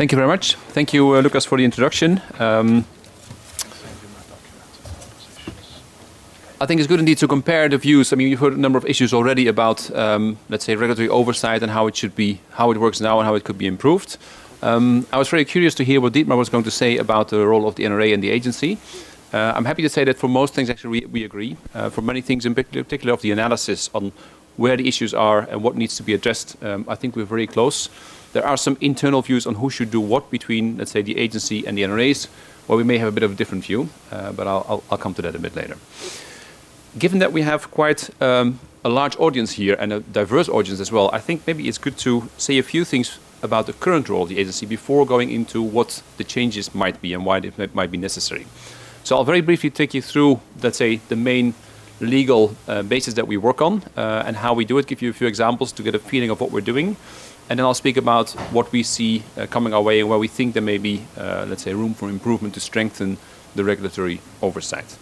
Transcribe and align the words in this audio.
Thank 0.00 0.12
you 0.12 0.16
very 0.16 0.28
much. 0.28 0.54
Thank 0.72 0.94
you, 0.94 1.14
uh, 1.14 1.20
Lucas, 1.20 1.44
for 1.44 1.58
the 1.58 1.64
introduction. 1.66 2.22
Um, 2.38 2.86
I 6.58 6.64
think 6.64 6.80
it's 6.80 6.88
good 6.88 7.00
indeed 7.00 7.18
to 7.18 7.28
compare 7.28 7.68
the 7.68 7.76
views. 7.76 8.10
I 8.10 8.16
mean, 8.16 8.28
you've 8.28 8.40
heard 8.40 8.54
a 8.54 8.58
number 8.58 8.78
of 8.78 8.86
issues 8.86 9.12
already 9.12 9.46
about, 9.46 9.94
um, 9.94 10.38
let's 10.48 10.64
say, 10.64 10.74
regulatory 10.74 11.10
oversight 11.10 11.62
and 11.62 11.70
how 11.70 11.86
it 11.86 11.96
should 11.96 12.16
be, 12.16 12.40
how 12.52 12.70
it 12.70 12.78
works 12.78 13.02
now 13.02 13.18
and 13.20 13.26
how 13.26 13.34
it 13.34 13.44
could 13.44 13.58
be 13.58 13.66
improved. 13.66 14.16
Um, 14.62 15.06
I 15.12 15.18
was 15.18 15.28
very 15.28 15.44
curious 15.44 15.74
to 15.74 15.84
hear 15.84 16.00
what 16.00 16.14
Dietmar 16.14 16.38
was 16.38 16.48
going 16.48 16.64
to 16.64 16.70
say 16.70 16.96
about 16.96 17.28
the 17.28 17.46
role 17.46 17.68
of 17.68 17.74
the 17.74 17.84
NRA 17.84 18.14
and 18.14 18.22
the 18.22 18.30
agency. 18.30 18.78
Uh, 19.34 19.52
I'm 19.54 19.66
happy 19.66 19.82
to 19.82 19.90
say 19.90 20.04
that 20.04 20.16
for 20.16 20.28
most 20.28 20.54
things, 20.54 20.70
actually, 20.70 21.00
we, 21.00 21.06
we 21.08 21.24
agree. 21.24 21.58
Uh, 21.74 21.90
for 21.90 22.00
many 22.00 22.22
things, 22.22 22.46
in 22.46 22.54
particular 22.54 23.12
of 23.12 23.20
the 23.20 23.32
analysis 23.32 23.90
on 23.92 24.12
where 24.56 24.78
the 24.78 24.88
issues 24.88 25.12
are 25.12 25.40
and 25.40 25.62
what 25.62 25.76
needs 25.76 25.94
to 25.96 26.02
be 26.02 26.14
addressed, 26.14 26.56
um, 26.64 26.86
I 26.88 26.94
think 26.94 27.16
we're 27.16 27.26
very 27.26 27.46
close. 27.46 27.90
There 28.32 28.46
are 28.46 28.56
some 28.56 28.76
internal 28.80 29.22
views 29.22 29.46
on 29.46 29.56
who 29.56 29.70
should 29.70 29.90
do 29.90 30.00
what 30.00 30.30
between, 30.30 30.78
let's 30.78 30.92
say, 30.92 31.02
the 31.02 31.18
agency 31.18 31.66
and 31.66 31.76
the 31.76 31.82
NRAs, 31.82 32.28
where 32.66 32.76
we 32.76 32.84
may 32.84 32.98
have 32.98 33.08
a 33.08 33.12
bit 33.12 33.24
of 33.24 33.32
a 33.32 33.34
different 33.34 33.64
view, 33.64 33.88
uh, 34.12 34.32
but 34.32 34.46
I'll, 34.46 34.64
I'll, 34.68 34.82
I'll, 34.90 34.98
come 34.98 35.14
to 35.14 35.22
that 35.22 35.34
a 35.34 35.38
bit 35.38 35.56
later. 35.56 35.76
Given 36.98 37.18
that 37.18 37.32
we 37.32 37.42
have 37.42 37.70
quite 37.70 38.10
um, 38.22 38.60
a 38.84 38.88
large 38.88 39.16
audience 39.18 39.52
here 39.52 39.76
and 39.78 39.92
a 39.92 40.00
diverse 40.00 40.48
audience 40.48 40.80
as 40.80 40.92
well, 40.92 41.10
I 41.12 41.18
think 41.18 41.46
maybe 41.46 41.68
it's 41.68 41.78
good 41.78 41.98
to 41.98 42.28
say 42.36 42.58
a 42.58 42.62
few 42.62 42.84
things 42.84 43.18
about 43.42 43.66
the 43.66 43.72
current 43.72 44.08
role 44.08 44.22
of 44.22 44.28
the 44.28 44.38
agency 44.38 44.66
before 44.66 45.04
going 45.06 45.30
into 45.30 45.62
what 45.62 46.02
the 46.16 46.24
changes 46.24 46.74
might 46.74 47.00
be 47.00 47.12
and 47.12 47.24
why 47.24 47.40
they 47.40 47.68
might 47.74 47.90
be 47.90 47.98
necessary. 47.98 48.46
So 49.02 49.16
I'll 49.16 49.24
very 49.24 49.40
briefly 49.40 49.70
take 49.70 49.94
you 49.94 50.02
through, 50.02 50.40
let's 50.62 50.78
say, 50.78 50.96
the 51.08 51.16
main 51.16 51.54
legal 52.00 52.54
uh, 52.68 52.82
basis 52.82 53.14
that 53.14 53.26
we 53.26 53.36
work 53.36 53.60
on 53.60 53.82
uh, 53.96 54.22
and 54.26 54.36
how 54.36 54.54
we 54.54 54.64
do 54.64 54.78
it, 54.78 54.86
give 54.86 55.02
you 55.02 55.10
a 55.10 55.12
few 55.12 55.26
examples 55.26 55.72
to 55.72 55.82
get 55.82 55.94
a 55.94 55.98
feeling 55.98 56.30
of 56.30 56.40
what 56.40 56.50
we're 56.50 56.60
doing. 56.60 56.96
And 57.50 57.58
then 57.58 57.66
I'll 57.66 57.74
speak 57.74 57.96
about 57.96 58.30
what 58.52 58.70
we 58.70 58.84
see 58.84 59.24
uh, 59.36 59.46
coming 59.46 59.74
our 59.74 59.82
way 59.82 59.98
and 59.98 60.08
where 60.08 60.20
we 60.20 60.28
think 60.28 60.54
there 60.54 60.62
may 60.62 60.78
be, 60.78 61.02
uh, 61.18 61.46
let's 61.48 61.64
say, 61.64 61.74
room 61.74 61.94
for 61.94 62.08
improvement 62.08 62.54
to 62.54 62.60
strengthen 62.60 63.18
the 63.56 63.64
regulatory 63.64 64.20
oversight. 64.40 64.96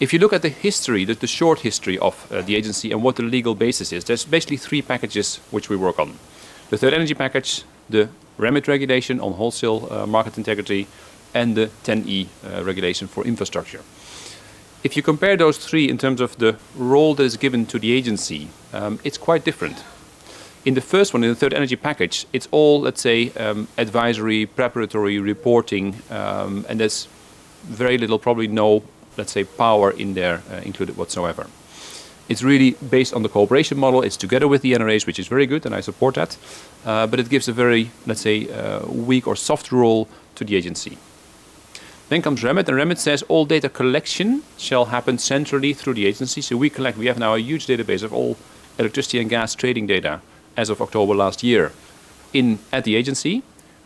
If 0.00 0.12
you 0.12 0.18
look 0.18 0.32
at 0.32 0.42
the 0.42 0.48
history, 0.48 1.04
the, 1.04 1.14
the 1.14 1.28
short 1.28 1.60
history 1.60 1.96
of 1.96 2.30
uh, 2.32 2.42
the 2.42 2.56
agency 2.56 2.90
and 2.90 3.04
what 3.04 3.14
the 3.14 3.22
legal 3.22 3.54
basis 3.54 3.92
is, 3.92 4.04
there's 4.04 4.24
basically 4.24 4.56
three 4.56 4.82
packages 4.82 5.36
which 5.52 5.68
we 5.68 5.76
work 5.76 6.00
on. 6.00 6.18
The 6.70 6.76
third 6.76 6.92
energy 6.92 7.14
package, 7.14 7.62
the 7.88 8.08
REMIT 8.36 8.66
regulation 8.66 9.20
on 9.20 9.34
wholesale 9.34 9.86
uh, 9.88 10.06
market 10.06 10.36
integrity, 10.36 10.88
and 11.32 11.56
the 11.56 11.70
TEN-E 11.84 12.28
uh, 12.44 12.64
regulation 12.64 13.06
for 13.06 13.24
infrastructure. 13.24 13.82
If 14.82 14.96
you 14.96 15.04
compare 15.04 15.36
those 15.36 15.56
three 15.56 15.88
in 15.88 15.98
terms 15.98 16.20
of 16.20 16.36
the 16.38 16.56
role 16.74 17.14
that 17.14 17.22
is 17.22 17.36
given 17.36 17.64
to 17.66 17.78
the 17.78 17.92
agency, 17.92 18.48
um, 18.72 18.98
it's 19.04 19.18
quite 19.18 19.44
different. 19.44 19.84
In 20.66 20.74
the 20.74 20.80
first 20.80 21.14
one, 21.14 21.22
in 21.22 21.30
the 21.30 21.36
third 21.36 21.54
energy 21.54 21.76
package, 21.76 22.26
it's 22.32 22.48
all, 22.50 22.80
let's 22.80 23.00
say, 23.00 23.30
um, 23.34 23.68
advisory, 23.78 24.46
preparatory, 24.46 25.20
reporting, 25.20 25.94
um, 26.10 26.66
and 26.68 26.80
there's 26.80 27.06
very 27.62 27.96
little, 27.96 28.18
probably 28.18 28.48
no, 28.48 28.82
let's 29.16 29.30
say, 29.30 29.44
power 29.44 29.92
in 29.92 30.14
there 30.14 30.42
uh, 30.50 30.56
included 30.64 30.96
whatsoever. 30.96 31.46
It's 32.28 32.42
really 32.42 32.72
based 32.90 33.14
on 33.14 33.22
the 33.22 33.28
cooperation 33.28 33.78
model. 33.78 34.02
It's 34.02 34.16
together 34.16 34.48
with 34.48 34.62
the 34.62 34.72
NRAs, 34.72 35.06
which 35.06 35.20
is 35.20 35.28
very 35.28 35.46
good, 35.46 35.64
and 35.66 35.72
I 35.72 35.80
support 35.80 36.16
that. 36.16 36.36
Uh, 36.84 37.06
but 37.06 37.20
it 37.20 37.28
gives 37.28 37.46
a 37.46 37.52
very, 37.52 37.92
let's 38.04 38.22
say, 38.22 38.52
uh, 38.52 38.84
weak 38.88 39.28
or 39.28 39.36
soft 39.36 39.70
role 39.70 40.08
to 40.34 40.42
the 40.42 40.56
agency. 40.56 40.98
Then 42.08 42.22
comes 42.22 42.42
REMIT, 42.42 42.66
and 42.66 42.76
REMIT 42.76 42.98
says 42.98 43.22
all 43.28 43.46
data 43.46 43.68
collection 43.68 44.42
shall 44.58 44.86
happen 44.86 45.18
centrally 45.18 45.74
through 45.74 45.94
the 45.94 46.06
agency. 46.06 46.40
So 46.40 46.56
we 46.56 46.70
collect, 46.70 46.98
we 46.98 47.06
have 47.06 47.20
now 47.20 47.34
a 47.34 47.38
huge 47.38 47.68
database 47.68 48.02
of 48.02 48.12
all 48.12 48.36
electricity 48.80 49.20
and 49.20 49.30
gas 49.30 49.54
trading 49.54 49.86
data 49.86 50.20
as 50.56 50.70
of 50.70 50.80
October 50.80 51.14
last 51.14 51.42
year 51.42 51.72
in 52.32 52.58
at 52.72 52.84
the 52.84 52.96
agency, 52.96 53.42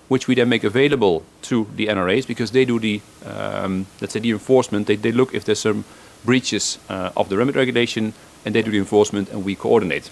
which 0.08 0.26
we 0.26 0.34
then 0.34 0.48
make 0.48 0.64
available 0.64 1.22
to 1.42 1.66
the 1.76 1.86
NRAs 1.86 2.26
because 2.26 2.50
they 2.50 2.64
do 2.64 2.78
the, 2.78 3.00
um, 3.24 3.86
let's 4.00 4.12
say, 4.12 4.20
the 4.20 4.30
enforcement. 4.30 4.86
They, 4.86 4.96
they 4.96 5.12
look 5.12 5.34
if 5.34 5.44
there's 5.44 5.60
some 5.60 5.84
breaches 6.24 6.78
uh, 6.88 7.10
of 7.16 7.28
the 7.28 7.36
REMIT 7.36 7.54
regulation 7.54 8.12
and 8.44 8.54
they 8.54 8.62
do 8.62 8.70
the 8.70 8.78
enforcement 8.78 9.28
and 9.30 9.44
we 9.44 9.54
coordinate. 9.54 10.10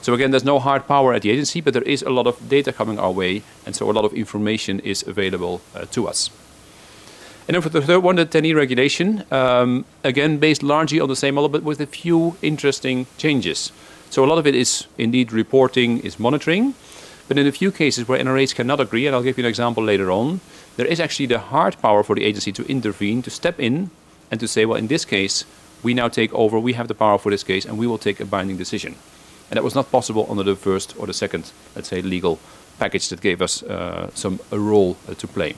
So 0.00 0.14
again, 0.14 0.30
there's 0.30 0.44
no 0.44 0.58
hard 0.60 0.86
power 0.86 1.12
at 1.12 1.22
the 1.22 1.30
agency, 1.30 1.60
but 1.60 1.74
there 1.74 1.82
is 1.82 2.02
a 2.02 2.10
lot 2.10 2.26
of 2.26 2.48
data 2.48 2.72
coming 2.72 2.98
our 2.98 3.10
way, 3.10 3.42
and 3.66 3.74
so 3.74 3.90
a 3.90 3.92
lot 3.92 4.04
of 4.04 4.14
information 4.14 4.78
is 4.80 5.04
available 5.06 5.60
uh, 5.74 5.86
to 5.86 6.06
us. 6.06 6.30
And 7.48 7.54
then 7.54 7.62
for 7.62 7.70
the 7.70 7.82
third 7.82 8.00
one, 8.00 8.16
the 8.16 8.24
TEN-E 8.24 8.52
regulation, 8.54 9.24
um, 9.32 9.86
again, 10.04 10.38
based 10.38 10.62
largely 10.62 11.00
on 11.00 11.08
the 11.08 11.16
same 11.16 11.34
model, 11.34 11.48
but 11.48 11.62
with 11.62 11.80
a 11.80 11.86
few 11.86 12.36
interesting 12.42 13.06
changes. 13.16 13.72
So 14.10 14.24
a 14.24 14.26
lot 14.26 14.38
of 14.38 14.46
it 14.46 14.54
is 14.54 14.86
indeed 14.96 15.32
reporting, 15.32 15.98
is 16.00 16.18
monitoring. 16.18 16.74
But 17.28 17.36
in 17.36 17.46
a 17.46 17.52
few 17.52 17.70
cases 17.70 18.08
where 18.08 18.18
NRAs 18.18 18.54
cannot 18.54 18.80
agree, 18.80 19.06
and 19.06 19.14
I'll 19.14 19.22
give 19.22 19.36
you 19.36 19.44
an 19.44 19.48
example 19.48 19.84
later 19.84 20.10
on, 20.10 20.40
there 20.76 20.86
is 20.86 20.98
actually 20.98 21.26
the 21.26 21.38
hard 21.38 21.80
power 21.82 22.02
for 22.02 22.16
the 22.16 22.24
agency 22.24 22.52
to 22.52 22.64
intervene, 22.66 23.20
to 23.22 23.30
step 23.30 23.60
in, 23.60 23.90
and 24.30 24.40
to 24.40 24.48
say, 24.48 24.64
well, 24.64 24.78
in 24.78 24.86
this 24.86 25.04
case, 25.04 25.44
we 25.82 25.92
now 25.92 26.08
take 26.08 26.32
over, 26.32 26.58
we 26.58 26.72
have 26.72 26.88
the 26.88 26.94
power 26.94 27.18
for 27.18 27.30
this 27.30 27.44
case, 27.44 27.66
and 27.66 27.78
we 27.78 27.86
will 27.86 27.98
take 27.98 28.18
a 28.18 28.24
binding 28.24 28.56
decision. 28.56 28.94
And 29.50 29.56
that 29.56 29.64
was 29.64 29.74
not 29.74 29.92
possible 29.92 30.26
under 30.30 30.42
the 30.42 30.56
first 30.56 30.94
or 30.98 31.06
the 31.06 31.12
second, 31.12 31.52
let's 31.76 31.88
say, 31.88 32.00
legal 32.00 32.38
package 32.78 33.08
that 33.10 33.20
gave 33.20 33.42
us 33.42 33.62
uh, 33.62 34.10
some 34.14 34.40
a 34.50 34.58
role 34.58 34.96
uh, 35.06 35.14
to 35.14 35.26
play. 35.26 35.54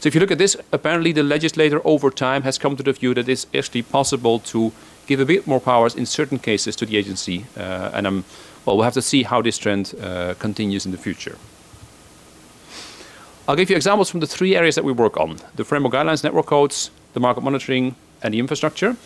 So 0.00 0.08
if 0.08 0.14
you 0.14 0.20
look 0.20 0.30
at 0.30 0.38
this, 0.38 0.56
apparently 0.72 1.12
the 1.12 1.22
legislator 1.22 1.80
over 1.84 2.10
time 2.10 2.42
has 2.42 2.58
come 2.58 2.76
to 2.76 2.82
the 2.82 2.92
view 2.92 3.14
that 3.14 3.28
it's 3.28 3.46
actually 3.54 3.82
possible 3.82 4.38
to 4.40 4.72
give 5.08 5.20
a 5.20 5.26
bit 5.26 5.46
more 5.46 5.60
powers 5.60 5.94
in 5.94 6.06
certain 6.06 6.38
cases 6.38 6.76
to 6.76 6.86
the 6.86 6.96
agency. 6.96 7.46
Uh, 7.56 7.90
and 7.94 8.06
um, 8.06 8.24
well, 8.64 8.76
we'll 8.76 8.84
have 8.84 8.94
to 8.94 9.02
see 9.02 9.24
how 9.24 9.42
this 9.42 9.58
trend 9.58 9.94
uh, 10.00 10.34
continues 10.38 10.86
in 10.86 10.92
the 10.92 10.98
future. 10.98 11.36
I'll 13.48 13.56
give 13.56 13.70
you 13.70 13.76
examples 13.76 14.10
from 14.10 14.20
the 14.20 14.26
three 14.26 14.54
areas 14.54 14.74
that 14.74 14.84
we 14.84 14.92
work 14.92 15.16
on. 15.16 15.38
The 15.56 15.64
framework 15.64 15.94
guidelines, 15.94 16.22
network 16.22 16.46
codes, 16.46 16.90
the 17.14 17.20
market 17.20 17.42
monitoring, 17.42 17.94
and 18.22 18.34
the 18.34 18.38
infrastructure 18.38 18.96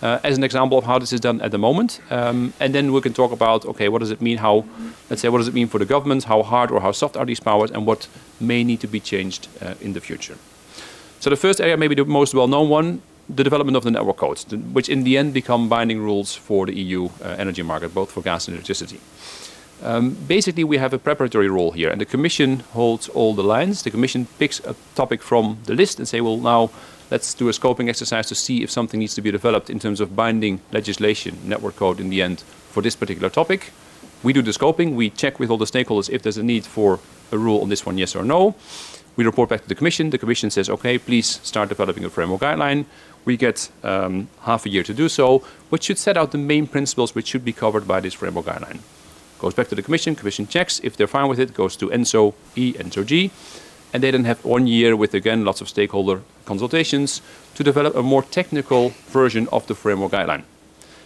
uh, 0.00 0.18
as 0.24 0.36
an 0.36 0.44
example 0.44 0.78
of 0.78 0.84
how 0.84 0.98
this 0.98 1.12
is 1.12 1.20
done 1.20 1.40
at 1.40 1.50
the 1.50 1.58
moment. 1.58 2.00
Um, 2.10 2.52
and 2.58 2.74
then 2.74 2.92
we 2.92 3.00
can 3.00 3.12
talk 3.12 3.30
about, 3.30 3.64
okay, 3.64 3.88
what 3.88 4.00
does 4.00 4.10
it 4.10 4.20
mean, 4.20 4.38
how, 4.38 4.64
let's 5.08 5.22
say, 5.22 5.28
what 5.28 5.38
does 5.38 5.48
it 5.48 5.54
mean 5.54 5.68
for 5.68 5.78
the 5.78 5.84
government, 5.84 6.24
how 6.24 6.42
hard 6.42 6.70
or 6.70 6.80
how 6.80 6.92
soft 6.92 7.16
are 7.16 7.26
these 7.26 7.40
powers, 7.40 7.70
and 7.70 7.86
what 7.86 8.08
may 8.40 8.64
need 8.64 8.80
to 8.80 8.88
be 8.88 8.98
changed 8.98 9.46
uh, 9.60 9.74
in 9.80 9.92
the 9.92 10.00
future. 10.00 10.36
So 11.20 11.30
the 11.30 11.36
first 11.36 11.60
area, 11.60 11.76
maybe 11.76 11.94
the 11.94 12.04
most 12.04 12.34
well-known 12.34 12.68
one, 12.68 13.02
the 13.28 13.44
development 13.44 13.76
of 13.76 13.84
the 13.84 13.90
network 13.90 14.16
codes, 14.16 14.44
which 14.72 14.88
in 14.88 15.04
the 15.04 15.16
end 15.16 15.32
become 15.32 15.68
binding 15.68 16.00
rules 16.00 16.34
for 16.34 16.66
the 16.66 16.74
EU 16.74 17.08
uh, 17.22 17.28
energy 17.38 17.62
market, 17.62 17.94
both 17.94 18.10
for 18.10 18.22
gas 18.22 18.48
and 18.48 18.56
electricity. 18.56 19.00
Um, 19.82 20.16
basically, 20.28 20.62
we 20.64 20.78
have 20.78 20.92
a 20.92 20.98
preparatory 20.98 21.48
role 21.48 21.72
here, 21.72 21.90
and 21.90 22.00
the 22.00 22.04
Commission 22.04 22.60
holds 22.72 23.08
all 23.08 23.34
the 23.34 23.42
lines. 23.42 23.82
The 23.82 23.90
Commission 23.90 24.26
picks 24.38 24.60
a 24.60 24.76
topic 24.94 25.22
from 25.22 25.58
the 25.64 25.74
list 25.74 25.98
and 25.98 26.06
say, 26.06 26.20
well, 26.20 26.36
now 26.36 26.70
let's 27.10 27.34
do 27.34 27.48
a 27.48 27.52
scoping 27.52 27.88
exercise 27.88 28.28
to 28.28 28.34
see 28.34 28.62
if 28.62 28.70
something 28.70 29.00
needs 29.00 29.14
to 29.14 29.22
be 29.22 29.30
developed 29.30 29.70
in 29.70 29.80
terms 29.80 30.00
of 30.00 30.14
binding 30.14 30.60
legislation, 30.72 31.38
network 31.44 31.76
code 31.76 31.98
in 31.98 32.10
the 32.10 32.22
end, 32.22 32.40
for 32.70 32.80
this 32.80 32.94
particular 32.94 33.28
topic. 33.28 33.72
We 34.22 34.32
do 34.32 34.40
the 34.40 34.52
scoping, 34.52 34.94
we 34.94 35.10
check 35.10 35.40
with 35.40 35.50
all 35.50 35.58
the 35.58 35.64
stakeholders 35.64 36.08
if 36.08 36.22
there's 36.22 36.38
a 36.38 36.44
need 36.44 36.64
for 36.64 37.00
a 37.32 37.38
rule 37.38 37.60
on 37.60 37.68
this 37.68 37.84
one, 37.84 37.98
yes 37.98 38.14
or 38.14 38.24
no. 38.24 38.54
We 39.16 39.24
report 39.24 39.50
back 39.50 39.62
to 39.62 39.68
the 39.68 39.74
Commission. 39.74 40.10
The 40.10 40.18
Commission 40.18 40.50
says, 40.50 40.70
okay, 40.70 40.98
please 40.98 41.40
start 41.42 41.68
developing 41.68 42.04
a 42.04 42.10
framework 42.10 42.40
guideline. 42.40 42.86
We 43.24 43.36
get 43.36 43.70
um, 43.82 44.28
half 44.40 44.66
a 44.66 44.68
year 44.68 44.82
to 44.82 44.94
do 44.94 45.08
so, 45.08 45.38
which 45.70 45.84
should 45.84 45.98
set 45.98 46.16
out 46.16 46.32
the 46.32 46.38
main 46.38 46.66
principles 46.66 47.14
which 47.14 47.26
should 47.26 47.44
be 47.44 47.52
covered 47.52 47.86
by 47.86 48.00
this 48.00 48.14
framework 48.14 48.46
guideline. 48.46 48.80
Goes 49.38 49.54
back 49.54 49.68
to 49.68 49.74
the 49.74 49.82
Commission, 49.82 50.14
Commission 50.14 50.46
checks. 50.46 50.80
If 50.82 50.96
they're 50.96 51.06
fine 51.06 51.28
with 51.28 51.38
it, 51.38 51.52
goes 51.52 51.76
to 51.76 51.90
ENSO 51.90 52.34
E, 52.56 52.72
ENTSO 52.74 53.04
G 53.04 53.30
and 53.92 54.02
they 54.02 54.10
then 54.10 54.24
have 54.24 54.44
one 54.44 54.66
year 54.66 54.96
with 54.96 55.14
again 55.14 55.44
lots 55.44 55.60
of 55.60 55.68
stakeholder 55.68 56.22
consultations 56.44 57.20
to 57.54 57.62
develop 57.62 57.94
a 57.94 58.02
more 58.02 58.22
technical 58.22 58.90
version 59.08 59.48
of 59.52 59.66
the 59.66 59.74
framework 59.74 60.12
guideline. 60.12 60.44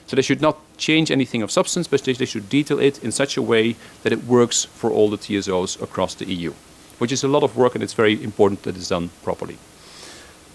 So 0.06 0.14
they 0.14 0.22
should 0.22 0.40
not 0.40 0.58
change 0.76 1.10
anything 1.10 1.42
of 1.42 1.50
substance, 1.50 1.88
but 1.88 2.04
they 2.04 2.24
should 2.24 2.48
detail 2.48 2.78
it 2.78 3.02
in 3.02 3.10
such 3.10 3.36
a 3.36 3.42
way 3.42 3.74
that 4.04 4.12
it 4.12 4.24
works 4.24 4.64
for 4.64 4.90
all 4.90 5.10
the 5.10 5.18
TSOs 5.18 5.82
across 5.82 6.14
the 6.14 6.26
EU, 6.26 6.52
which 6.98 7.12
is 7.12 7.24
a 7.24 7.28
lot 7.28 7.42
of 7.42 7.56
work 7.56 7.74
and 7.74 7.84
it's 7.84 7.92
very 7.92 8.22
important 8.22 8.62
that 8.62 8.76
it's 8.76 8.88
done 8.88 9.10
properly. 9.22 9.58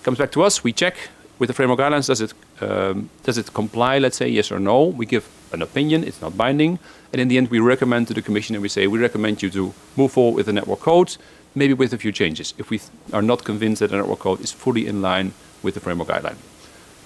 Comes 0.03 0.17
back 0.17 0.31
to 0.31 0.43
us, 0.43 0.63
we 0.63 0.73
check 0.73 0.95
with 1.39 1.47
the 1.47 1.53
framework 1.53 1.79
guidelines, 1.79 2.07
does 2.07 2.21
it, 2.21 2.33
um, 2.61 3.09
does 3.23 3.37
it 3.37 3.53
comply, 3.53 3.97
let's 3.99 4.17
say, 4.17 4.27
yes 4.27 4.51
or 4.51 4.59
no? 4.59 4.83
We 4.85 5.05
give 5.05 5.27
an 5.51 5.61
opinion, 5.61 6.03
it's 6.03 6.21
not 6.21 6.37
binding, 6.37 6.79
and 7.11 7.21
in 7.21 7.27
the 7.27 7.37
end 7.37 7.49
we 7.49 7.59
recommend 7.59 8.07
to 8.07 8.13
the 8.13 8.21
Commission 8.21 8.55
and 8.55 8.61
we 8.61 8.69
say, 8.69 8.87
we 8.87 8.99
recommend 8.99 9.41
you 9.41 9.49
to 9.51 9.73
move 9.95 10.11
forward 10.11 10.35
with 10.35 10.45
the 10.45 10.53
network 10.53 10.79
code, 10.79 11.17
maybe 11.55 11.73
with 11.73 11.93
a 11.93 11.97
few 11.97 12.11
changes, 12.11 12.53
if 12.57 12.69
we 12.69 12.79
are 13.11 13.21
not 13.21 13.43
convinced 13.43 13.79
that 13.79 13.89
the 13.89 13.97
network 13.97 14.19
code 14.19 14.41
is 14.41 14.51
fully 14.51 14.87
in 14.87 15.01
line 15.01 15.33
with 15.63 15.73
the 15.73 15.79
framework 15.79 16.07
guideline. 16.07 16.37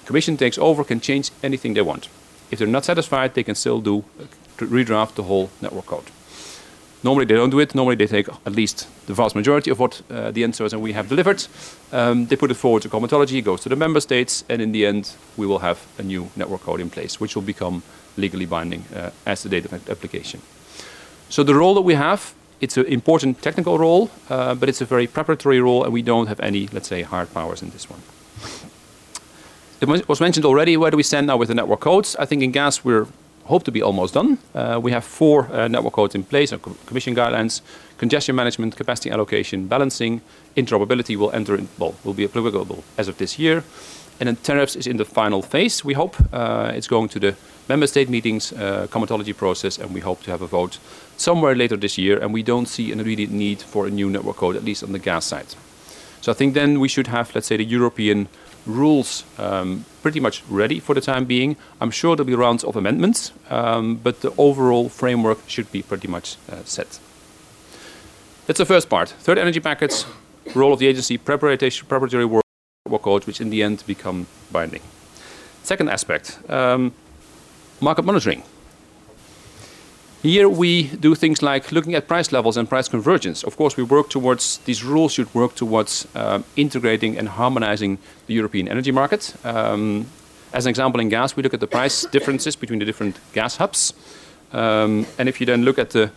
Commission 0.04 0.36
takes 0.36 0.56
over, 0.58 0.84
can 0.84 1.00
change 1.00 1.30
anything 1.42 1.74
they 1.74 1.82
want. 1.82 2.08
If 2.50 2.58
they're 2.58 2.68
not 2.68 2.84
satisfied, 2.84 3.34
they 3.34 3.42
can 3.42 3.56
still 3.56 3.80
do 3.80 4.04
uh, 4.20 4.24
redraft 4.58 5.14
the 5.16 5.24
whole 5.24 5.50
network 5.60 5.86
code. 5.86 6.10
Normally 7.06 7.26
they 7.26 7.36
don't 7.36 7.50
do 7.50 7.60
it. 7.60 7.72
Normally 7.72 7.94
they 7.94 8.08
take 8.08 8.28
at 8.28 8.52
least 8.52 8.88
the 9.06 9.14
vast 9.14 9.36
majority 9.36 9.70
of 9.70 9.78
what 9.78 10.02
uh, 10.10 10.32
the 10.32 10.42
ENTSOs 10.42 10.72
and 10.72 10.82
we 10.82 10.92
have 10.92 11.08
delivered. 11.08 11.46
Um, 11.92 12.26
they 12.26 12.36
put 12.36 12.50
it 12.50 12.56
forward 12.56 12.82
to 12.82 12.88
comitology, 12.88 13.44
goes 13.44 13.60
to 13.60 13.68
the 13.68 13.76
member 13.76 14.00
states, 14.00 14.44
and 14.48 14.60
in 14.60 14.72
the 14.72 14.84
end 14.84 15.14
we 15.36 15.46
will 15.46 15.60
have 15.60 15.78
a 15.98 16.02
new 16.02 16.28
network 16.34 16.62
code 16.62 16.80
in 16.80 16.90
place, 16.90 17.20
which 17.20 17.36
will 17.36 17.46
become 17.46 17.82
legally 18.16 18.46
binding 18.46 18.82
uh, 18.92 19.10
as 19.24 19.42
the 19.42 19.48
date 19.48 19.64
of 19.64 19.88
application. 19.88 20.40
So 21.28 21.44
the 21.44 21.54
role 21.54 21.74
that 21.74 21.86
we 21.86 21.94
have 21.94 22.34
it's 22.60 22.76
an 22.76 22.86
important 22.86 23.42
technical 23.42 23.78
role, 23.78 24.10
uh, 24.30 24.54
but 24.54 24.68
it's 24.68 24.80
a 24.80 24.86
very 24.86 25.06
preparatory 25.06 25.60
role, 25.60 25.84
and 25.84 25.92
we 25.92 26.02
don't 26.02 26.26
have 26.26 26.40
any, 26.40 26.68
let's 26.72 26.88
say, 26.88 27.02
hard 27.02 27.28
powers 27.34 27.62
in 27.62 27.70
this 27.70 27.86
one. 27.90 28.00
It 29.80 30.08
was 30.08 30.20
mentioned 30.20 30.46
already, 30.46 30.76
where 30.76 30.90
do 30.90 30.96
we 30.96 31.02
stand 31.02 31.26
now 31.26 31.36
with 31.36 31.48
the 31.48 31.54
network 31.54 31.80
codes? 31.80 32.16
I 32.16 32.24
think 32.24 32.42
in 32.42 32.52
gas 32.52 32.84
we're 32.84 33.06
hope 33.46 33.64
to 33.64 33.72
be 33.72 33.82
almost 33.82 34.14
done. 34.14 34.38
Uh, 34.54 34.80
we 34.82 34.92
have 34.92 35.04
four 35.04 35.48
uh, 35.52 35.68
network 35.68 35.94
codes 35.94 36.14
in 36.14 36.24
place, 36.24 36.52
uh, 36.52 36.58
commission 36.86 37.14
guidelines, 37.14 37.62
congestion 37.98 38.36
management, 38.36 38.76
capacity 38.76 39.10
allocation, 39.10 39.66
balancing, 39.66 40.20
interoperability 40.56 41.16
will 41.16 41.30
enter, 41.32 41.54
in, 41.56 41.68
well, 41.78 41.94
will 42.04 42.14
be 42.14 42.24
applicable 42.24 42.84
as 42.98 43.08
of 43.08 43.16
this 43.16 43.38
year. 43.38 43.64
And 44.18 44.26
then 44.26 44.36
tariffs 44.36 44.76
is 44.76 44.86
in 44.86 44.96
the 44.96 45.04
final 45.04 45.42
phase, 45.42 45.84
we 45.84 45.94
hope. 45.94 46.16
It's 46.76 46.88
going 46.88 47.08
to 47.10 47.20
the 47.20 47.34
member 47.68 47.86
state 47.86 48.08
meetings, 48.08 48.52
comitology 48.90 49.36
process, 49.36 49.78
and 49.78 49.92
we 49.92 50.00
hope 50.00 50.22
to 50.22 50.30
have 50.30 50.40
a 50.40 50.46
vote 50.46 50.78
somewhere 51.18 51.54
later 51.54 51.76
this 51.76 51.98
year. 51.98 52.18
And 52.22 52.32
we 52.32 52.42
don't 52.42 52.66
see 52.66 52.92
an 52.92 53.00
immediate 53.00 53.30
need 53.30 53.60
for 53.60 53.86
a 53.86 53.90
new 53.90 54.08
network 54.08 54.36
code, 54.36 54.56
at 54.56 54.64
least 54.64 54.82
on 54.82 54.92
the 54.92 54.98
gas 54.98 55.26
side. 55.26 55.54
So 56.22 56.32
I 56.32 56.34
think 56.34 56.54
then 56.54 56.80
we 56.80 56.88
should 56.88 57.08
have, 57.08 57.34
let's 57.34 57.46
say, 57.46 57.58
the 57.58 57.64
European 57.64 58.28
rules 58.66 59.24
um, 59.38 59.84
pretty 60.02 60.20
much 60.20 60.42
ready 60.48 60.80
for 60.80 60.94
the 60.94 61.00
time 61.00 61.24
being. 61.24 61.56
I'm 61.80 61.90
sure 61.90 62.16
there'll 62.16 62.26
be 62.26 62.34
rounds 62.34 62.64
of 62.64 62.76
amendments, 62.76 63.32
um, 63.50 63.96
but 63.96 64.20
the 64.20 64.32
overall 64.36 64.88
framework 64.88 65.38
should 65.48 65.70
be 65.72 65.82
pretty 65.82 66.08
much 66.08 66.36
uh, 66.50 66.64
set. 66.64 66.98
That's 68.46 68.58
the 68.58 68.66
first 68.66 68.88
part. 68.88 69.08
Third 69.08 69.38
energy 69.38 69.60
packets, 69.60 70.06
role 70.54 70.72
of 70.72 70.78
the 70.78 70.86
agency, 70.86 71.18
preparatory 71.18 72.24
work, 72.24 72.44
work 72.88 73.06
which 73.26 73.40
in 73.40 73.50
the 73.50 73.62
end 73.62 73.82
become 73.86 74.26
binding. 74.52 74.82
Second 75.62 75.88
aspect, 75.88 76.38
um, 76.48 76.92
market 77.80 78.04
monitoring. 78.04 78.42
Here 80.26 80.48
we 80.48 80.88
do 80.88 81.14
things 81.14 81.40
like 81.40 81.70
looking 81.70 81.94
at 81.94 82.08
price 82.08 82.32
levels 82.32 82.56
and 82.56 82.68
price 82.68 82.88
convergence. 82.88 83.44
Of 83.44 83.56
course, 83.56 83.76
we 83.76 83.84
work 83.84 84.10
towards, 84.10 84.58
these 84.64 84.82
rules 84.82 85.12
should 85.12 85.32
work 85.32 85.54
towards 85.54 86.08
um, 86.16 86.44
integrating 86.56 87.16
and 87.16 87.28
harmonizing 87.28 87.98
the 88.26 88.34
European 88.34 88.66
energy 88.66 88.90
market. 88.90 89.36
Um, 89.44 90.06
as 90.52 90.66
an 90.66 90.70
example, 90.70 91.00
in 91.00 91.10
gas, 91.10 91.36
we 91.36 91.44
look 91.44 91.54
at 91.54 91.60
the 91.60 91.68
price 91.68 92.04
differences 92.10 92.56
between 92.56 92.80
the 92.80 92.84
different 92.84 93.20
gas 93.34 93.58
hubs. 93.58 93.94
Um, 94.52 95.06
and 95.16 95.28
if 95.28 95.38
you 95.38 95.46
then 95.46 95.64
look 95.64 95.78
at 95.78 95.90
the 95.90 96.10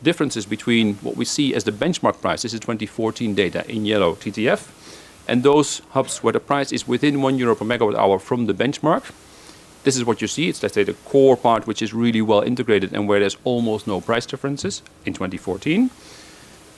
differences 0.00 0.46
between 0.46 0.94
what 1.02 1.16
we 1.16 1.24
see 1.24 1.52
as 1.52 1.64
the 1.64 1.72
benchmark 1.72 2.20
price, 2.20 2.42
this 2.42 2.54
is 2.54 2.60
2014 2.60 3.34
data 3.34 3.68
in 3.68 3.84
yellow 3.84 4.14
TTF, 4.14 4.68
and 5.26 5.42
those 5.42 5.82
hubs 5.90 6.22
where 6.22 6.32
the 6.32 6.38
price 6.38 6.70
is 6.70 6.86
within 6.86 7.20
one 7.20 7.36
euro 7.36 7.56
per 7.56 7.64
megawatt 7.64 7.96
hour 7.96 8.20
from 8.20 8.46
the 8.46 8.54
benchmark, 8.54 9.10
this 9.84 9.96
is 9.96 10.04
what 10.04 10.20
you 10.20 10.28
see. 10.28 10.48
It's, 10.48 10.62
let's 10.62 10.74
say, 10.74 10.84
the 10.84 10.94
core 10.94 11.36
part, 11.36 11.66
which 11.66 11.82
is 11.82 11.94
really 11.94 12.22
well 12.22 12.40
integrated 12.40 12.92
and 12.92 13.08
where 13.08 13.20
there's 13.20 13.36
almost 13.44 13.86
no 13.86 14.00
price 14.00 14.26
differences 14.26 14.82
in 15.06 15.12
2014. 15.14 15.90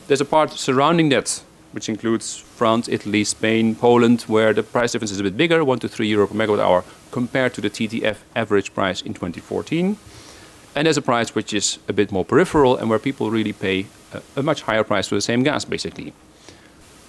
There's 0.06 0.20
a 0.20 0.24
part 0.24 0.52
surrounding 0.52 1.08
that, 1.10 1.42
which 1.72 1.88
includes 1.88 2.36
France, 2.36 2.88
Italy, 2.88 3.24
Spain, 3.24 3.74
Poland, 3.74 4.22
where 4.22 4.52
the 4.52 4.62
price 4.62 4.92
difference 4.92 5.10
is 5.10 5.20
a 5.20 5.22
bit 5.22 5.36
bigger, 5.36 5.64
1 5.64 5.78
to 5.80 5.88
3 5.88 6.06
euro 6.06 6.26
per 6.26 6.34
megawatt 6.34 6.60
hour, 6.60 6.84
compared 7.10 7.54
to 7.54 7.60
the 7.60 7.70
TTF 7.70 8.18
average 8.36 8.74
price 8.74 9.00
in 9.02 9.14
2014. 9.14 9.96
And 10.74 10.86
there's 10.86 10.96
a 10.96 11.02
price 11.02 11.34
which 11.34 11.52
is 11.52 11.78
a 11.88 11.92
bit 11.92 12.12
more 12.12 12.24
peripheral 12.24 12.76
and 12.76 12.88
where 12.88 12.98
people 12.98 13.30
really 13.30 13.52
pay 13.52 13.86
a, 14.12 14.22
a 14.36 14.42
much 14.42 14.62
higher 14.62 14.84
price 14.84 15.08
for 15.08 15.14
the 15.14 15.20
same 15.20 15.42
gas, 15.42 15.64
basically 15.64 16.14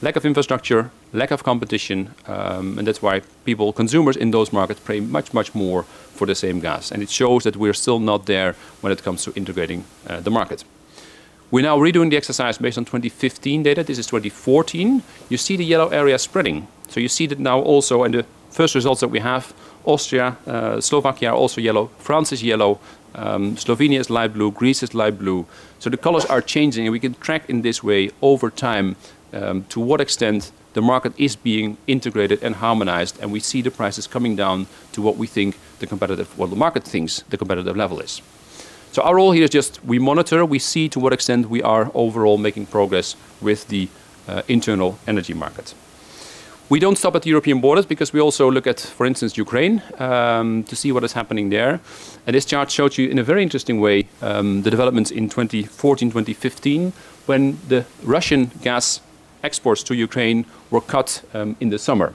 lack 0.03 0.17
of 0.17 0.25
infrastructure, 0.25 0.91
lack 1.13 1.31
of 1.31 1.43
competition, 1.43 2.13
um, 2.27 2.77
and 2.77 2.85
that's 2.85 3.01
why 3.01 3.21
people, 3.45 3.71
consumers 3.71 4.17
in 4.17 4.31
those 4.31 4.51
markets, 4.51 4.81
pay 4.81 4.99
much, 4.99 5.33
much 5.33 5.55
more 5.55 5.83
for 5.83 6.27
the 6.27 6.35
same 6.35 6.59
gas. 6.59 6.91
And 6.91 7.01
it 7.01 7.09
shows 7.09 7.43
that 7.43 7.55
we're 7.55 7.73
still 7.73 7.99
not 7.99 8.25
there 8.25 8.53
when 8.81 8.91
it 8.91 9.01
comes 9.01 9.23
to 9.23 9.33
integrating 9.35 9.85
uh, 10.07 10.19
the 10.19 10.29
market. 10.29 10.65
We're 11.51 11.63
now 11.63 11.77
redoing 11.77 12.09
the 12.09 12.17
exercise 12.17 12.57
based 12.57 12.77
on 12.77 12.83
2015 12.83 13.63
data. 13.63 13.83
This 13.83 13.97
is 13.97 14.07
2014. 14.07 15.01
You 15.29 15.37
see 15.37 15.55
the 15.55 15.63
yellow 15.63 15.87
area 15.89 16.19
spreading. 16.19 16.67
So 16.89 16.99
you 16.99 17.07
see 17.07 17.27
that 17.27 17.39
now 17.39 17.61
also, 17.61 18.03
and 18.03 18.13
the 18.13 18.25
first 18.49 18.75
results 18.75 18.99
that 18.99 19.07
we 19.07 19.19
have, 19.19 19.53
Austria, 19.85 20.35
uh, 20.45 20.81
Slovakia 20.81 21.29
are 21.29 21.35
also 21.35 21.61
yellow, 21.61 21.89
France 21.97 22.33
is 22.33 22.43
yellow, 22.43 22.79
um, 23.15 23.55
Slovenia 23.55 23.99
is 23.99 24.09
light 24.09 24.33
blue, 24.33 24.51
Greece 24.51 24.83
is 24.83 24.93
light 24.93 25.17
blue. 25.17 25.45
So 25.79 25.89
the 25.89 25.97
colors 25.97 26.25
are 26.25 26.41
changing, 26.41 26.85
and 26.87 26.91
we 26.91 26.99
can 26.99 27.13
track 27.15 27.49
in 27.49 27.61
this 27.61 27.83
way 27.83 28.09
over 28.21 28.49
time 28.49 28.95
um, 29.33 29.63
to 29.69 29.79
what 29.79 30.01
extent 30.01 30.51
the 30.73 30.81
market 30.81 31.13
is 31.17 31.35
being 31.35 31.77
integrated 31.87 32.43
and 32.43 32.55
harmonized, 32.55 33.19
and 33.21 33.31
we 33.31 33.39
see 33.39 33.61
the 33.61 33.71
prices 33.71 34.07
coming 34.07 34.35
down 34.35 34.67
to 34.91 35.01
what 35.01 35.17
we 35.17 35.27
think 35.27 35.57
the 35.79 35.87
competitive, 35.87 36.37
well, 36.37 36.47
the 36.47 36.55
market 36.55 36.83
thinks 36.83 37.23
the 37.29 37.37
competitive 37.37 37.75
level 37.75 37.99
is. 37.99 38.21
So 38.91 39.01
our 39.01 39.15
role 39.15 39.31
here 39.31 39.43
is 39.43 39.49
just 39.49 39.83
we 39.83 39.99
monitor, 39.99 40.45
we 40.45 40.59
see 40.59 40.87
to 40.89 40.99
what 40.99 41.13
extent 41.13 41.49
we 41.49 41.63
are 41.63 41.89
overall 41.93 42.37
making 42.37 42.67
progress 42.67 43.15
with 43.41 43.67
the 43.67 43.89
uh, 44.27 44.43
internal 44.47 44.97
energy 45.07 45.33
market. 45.33 45.73
We 46.69 46.79
don't 46.79 46.97
stop 46.97 47.15
at 47.15 47.23
the 47.23 47.29
European 47.29 47.59
borders 47.59 47.85
because 47.85 48.13
we 48.13 48.21
also 48.21 48.49
look 48.49 48.65
at, 48.67 48.79
for 48.79 49.05
instance, 49.05 49.37
Ukraine 49.37 49.83
um, 49.99 50.63
to 50.63 50.75
see 50.75 50.91
what 50.91 51.03
is 51.03 51.13
happening 51.13 51.49
there. 51.49 51.81
And 52.25 52.35
this 52.35 52.45
chart 52.45 52.71
shows 52.71 52.97
you 52.97 53.09
in 53.09 53.19
a 53.19 53.23
very 53.23 53.43
interesting 53.43 53.81
way 53.81 54.07
um, 54.21 54.61
the 54.61 54.71
developments 54.71 55.11
in 55.11 55.29
2014, 55.29 56.09
2015, 56.09 56.93
when 57.25 57.59
the 57.67 57.85
Russian 58.03 58.51
gas 58.61 59.01
exports 59.43 59.83
to 59.83 59.95
Ukraine 59.95 60.45
were 60.71 60.81
cut 60.81 61.23
um, 61.33 61.55
in 61.59 61.69
the 61.69 61.77
summer. 61.77 62.13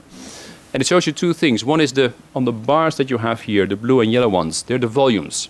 And 0.73 0.81
it 0.81 0.87
shows 0.87 1.07
you 1.07 1.13
two 1.13 1.33
things. 1.33 1.63
One 1.63 1.81
is 1.81 1.93
the 1.93 2.13
on 2.35 2.45
the 2.45 2.51
bars 2.51 2.97
that 2.97 3.09
you 3.09 3.17
have 3.19 3.41
here, 3.41 3.65
the 3.65 3.75
blue 3.75 4.01
and 4.01 4.11
yellow 4.11 4.29
ones, 4.29 4.63
they're 4.63 4.77
the 4.77 4.87
volumes. 4.87 5.49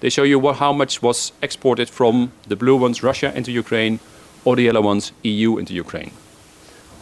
They 0.00 0.10
show 0.10 0.22
you 0.22 0.38
what, 0.38 0.56
how 0.56 0.72
much 0.72 1.02
was 1.02 1.32
exported 1.42 1.88
from 1.88 2.32
the 2.48 2.56
blue 2.56 2.76
ones, 2.76 3.02
Russia 3.02 3.32
into 3.34 3.52
Ukraine, 3.52 4.00
or 4.44 4.56
the 4.56 4.62
yellow 4.62 4.82
ones, 4.82 5.12
EU 5.22 5.56
into 5.58 5.72
Ukraine. 5.74 6.12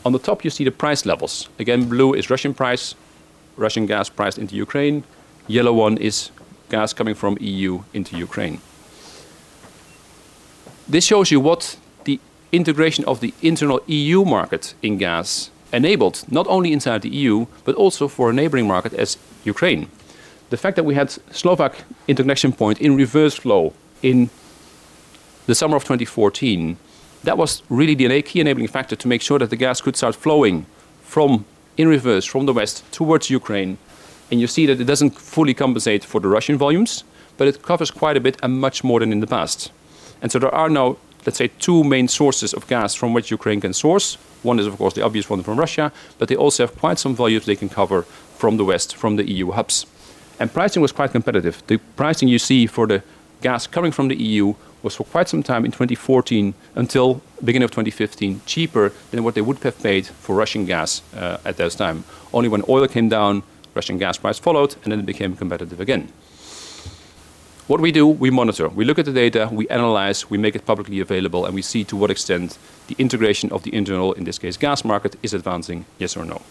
On 0.04 0.12
the 0.12 0.18
top, 0.18 0.44
you 0.44 0.50
see 0.50 0.64
the 0.64 0.70
price 0.70 1.06
levels. 1.06 1.48
Again, 1.58 1.88
blue 1.88 2.14
is 2.14 2.30
Russian 2.30 2.54
price, 2.54 2.94
Russian 3.56 3.86
gas 3.86 4.08
priced 4.08 4.38
into 4.38 4.56
Ukraine. 4.56 5.04
Yellow 5.46 5.72
one 5.72 5.96
is 5.98 6.30
gas 6.68 6.92
coming 6.92 7.14
from 7.14 7.36
EU 7.40 7.82
into 7.92 8.16
Ukraine. 8.16 8.60
This 10.88 11.04
shows 11.04 11.30
you 11.30 11.40
what 11.40 11.76
integration 12.52 13.04
of 13.06 13.20
the 13.20 13.32
internal 13.42 13.80
EU 13.86 14.24
market 14.24 14.74
in 14.82 14.98
gas 14.98 15.50
enabled, 15.72 16.24
not 16.30 16.46
only 16.46 16.72
inside 16.72 17.02
the 17.02 17.08
EU, 17.08 17.46
but 17.64 17.74
also 17.74 18.06
for 18.06 18.30
a 18.30 18.32
neighboring 18.32 18.66
market 18.66 18.92
as 18.92 19.16
Ukraine. 19.44 19.88
The 20.50 20.58
fact 20.58 20.76
that 20.76 20.84
we 20.84 20.94
had 20.94 21.10
Slovak 21.30 21.76
interconnection 22.06 22.52
point 22.52 22.80
in 22.80 22.94
reverse 22.94 23.34
flow 23.34 23.72
in 24.02 24.28
the 25.46 25.54
summer 25.54 25.76
of 25.76 25.84
2014, 25.84 26.76
that 27.24 27.38
was 27.38 27.62
really 27.70 27.94
the 27.94 28.20
key 28.22 28.40
enabling 28.40 28.68
factor 28.68 28.96
to 28.96 29.08
make 29.08 29.22
sure 29.22 29.38
that 29.38 29.50
the 29.50 29.56
gas 29.56 29.80
could 29.80 29.96
start 29.96 30.14
flowing 30.14 30.66
from 31.02 31.46
in 31.78 31.88
reverse 31.88 32.26
from 32.26 32.44
the 32.44 32.52
west 32.52 32.84
towards 32.92 33.30
Ukraine. 33.30 33.78
And 34.30 34.40
you 34.40 34.46
see 34.46 34.66
that 34.66 34.80
it 34.80 34.84
doesn't 34.84 35.18
fully 35.18 35.54
compensate 35.54 36.04
for 36.04 36.20
the 36.20 36.28
Russian 36.28 36.58
volumes, 36.58 37.04
but 37.38 37.48
it 37.48 37.62
covers 37.62 37.90
quite 37.90 38.16
a 38.16 38.20
bit 38.20 38.36
and 38.42 38.60
much 38.60 38.84
more 38.84 39.00
than 39.00 39.12
in 39.12 39.20
the 39.20 39.26
past. 39.26 39.72
And 40.20 40.30
so 40.30 40.38
there 40.38 40.54
are 40.54 40.68
now 40.68 40.98
let's 41.26 41.38
say, 41.38 41.48
two 41.58 41.84
main 41.84 42.08
sources 42.08 42.52
of 42.52 42.66
gas 42.66 42.94
from 42.94 43.12
which 43.12 43.30
Ukraine 43.30 43.60
can 43.60 43.72
source. 43.72 44.16
One 44.42 44.58
is, 44.58 44.66
of 44.66 44.76
course, 44.76 44.94
the 44.94 45.04
obvious 45.04 45.30
one 45.30 45.42
from 45.42 45.58
Russia, 45.58 45.92
but 46.18 46.28
they 46.28 46.36
also 46.36 46.66
have 46.66 46.76
quite 46.78 46.98
some 46.98 47.14
volumes 47.14 47.46
they 47.46 47.56
can 47.56 47.68
cover 47.68 48.02
from 48.36 48.56
the 48.56 48.64
West, 48.64 48.96
from 48.96 49.16
the 49.16 49.30
EU 49.30 49.52
hubs. 49.52 49.86
And 50.40 50.52
pricing 50.52 50.82
was 50.82 50.92
quite 50.92 51.12
competitive. 51.12 51.62
The 51.66 51.78
pricing 51.96 52.28
you 52.28 52.38
see 52.38 52.66
for 52.66 52.86
the 52.86 53.02
gas 53.42 53.66
coming 53.66 53.92
from 53.92 54.08
the 54.08 54.16
EU 54.16 54.54
was 54.82 54.96
for 54.96 55.04
quite 55.04 55.28
some 55.28 55.42
time 55.42 55.64
in 55.64 55.70
2014 55.70 56.54
until 56.74 57.20
beginning 57.44 57.64
of 57.64 57.70
2015 57.70 58.40
cheaper 58.46 58.92
than 59.10 59.22
what 59.22 59.34
they 59.34 59.40
would 59.40 59.58
have 59.58 59.80
paid 59.82 60.06
for 60.06 60.34
Russian 60.34 60.64
gas 60.66 61.02
uh, 61.14 61.38
at 61.44 61.56
that 61.58 61.72
time. 61.72 62.04
Only 62.32 62.48
when 62.48 62.62
oil 62.68 62.88
came 62.88 63.08
down, 63.08 63.42
Russian 63.74 63.98
gas 63.98 64.18
price 64.18 64.38
followed, 64.38 64.74
and 64.82 64.92
then 64.92 65.00
it 65.00 65.06
became 65.06 65.36
competitive 65.36 65.80
again. 65.80 66.08
What 67.68 67.80
we 67.80 67.92
do, 67.92 68.08
we 68.08 68.30
monitor. 68.30 68.68
We 68.68 68.84
look 68.84 68.98
at 68.98 69.04
the 69.04 69.12
data, 69.12 69.48
we 69.52 69.68
analyze, 69.68 70.28
we 70.28 70.36
make 70.36 70.56
it 70.56 70.66
publicly 70.66 70.98
available, 70.98 71.46
and 71.46 71.54
we 71.54 71.62
see 71.62 71.84
to 71.84 71.96
what 71.96 72.10
extent 72.10 72.58
the 72.88 72.96
integration 72.98 73.52
of 73.52 73.62
the 73.62 73.72
internal, 73.72 74.12
in 74.14 74.24
this 74.24 74.36
case 74.36 74.56
gas 74.56 74.84
market, 74.84 75.14
is 75.22 75.32
advancing, 75.32 75.84
yes 75.98 76.16
or 76.16 76.24
no. 76.24 76.42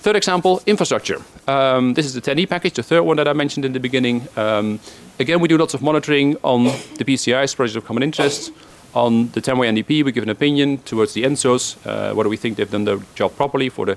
Third 0.00 0.16
example, 0.16 0.60
infrastructure. 0.66 1.22
Um, 1.46 1.94
this 1.94 2.04
is 2.04 2.14
the 2.14 2.20
TEN-E 2.20 2.46
package, 2.46 2.74
the 2.74 2.82
third 2.82 3.02
one 3.02 3.16
that 3.18 3.28
I 3.28 3.32
mentioned 3.32 3.64
in 3.64 3.74
the 3.74 3.80
beginning. 3.80 4.26
Um, 4.36 4.80
again, 5.20 5.38
we 5.38 5.46
do 5.46 5.56
lots 5.56 5.72
of 5.72 5.82
monitoring 5.82 6.36
on 6.42 6.64
the 6.64 7.04
PCIs, 7.04 7.54
projects 7.54 7.76
of 7.76 7.84
common 7.84 8.02
interest. 8.02 8.50
On 8.92 9.28
the 9.30 9.40
TEN-E 9.40 9.60
NDP, 9.60 10.04
we 10.04 10.10
give 10.10 10.24
an 10.24 10.30
opinion 10.30 10.78
towards 10.78 11.14
the 11.14 11.22
ENTSOs, 11.22 11.76
uh, 11.86 12.12
whether 12.12 12.28
we 12.28 12.36
think 12.36 12.56
they've 12.56 12.70
done 12.70 12.86
their 12.86 12.98
job 13.14 13.36
properly 13.36 13.68
for 13.68 13.86
the 13.86 13.96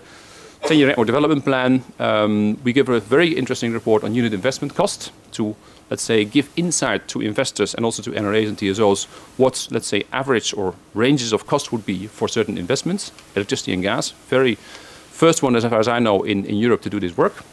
10-year 0.61 0.87
network 0.87 1.07
development 1.07 1.43
plan. 1.43 1.83
Um, 1.97 2.59
we 2.63 2.73
give 2.73 2.89
a 2.89 2.99
very 2.99 3.29
interesting 3.29 3.73
report 3.73 4.03
on 4.03 4.13
unit 4.13 4.33
investment 4.33 4.75
cost 4.75 5.11
to 5.31 5.55
let's 5.89 6.03
say, 6.03 6.25
give 6.25 6.49
insight 6.55 7.07
to 7.07 7.21
investors 7.21 7.73
and 7.73 7.85
also 7.85 8.01
to 8.03 8.11
NRAs 8.11 8.47
and 8.47 8.57
TSOs 8.57 9.05
what, 9.37 9.67
let's 9.71 9.87
say, 9.87 10.03
average 10.11 10.53
or 10.53 10.75
ranges 10.93 11.33
of 11.33 11.47
cost 11.47 11.71
would 11.71 11.85
be 11.85 12.07
for 12.07 12.27
certain 12.27 12.57
investments, 12.57 13.11
electricity 13.35 13.73
and 13.73 13.81
gas. 13.81 14.11
Very 14.29 14.55
first 14.55 15.43
one, 15.43 15.55
as 15.55 15.65
far 15.65 15.79
as 15.79 15.87
I 15.87 15.99
know, 15.99 16.23
in, 16.23 16.45
in 16.45 16.55
Europe 16.55 16.81
to 16.83 16.89
do 16.89 16.99
this 16.99 17.17
work. 17.17 17.43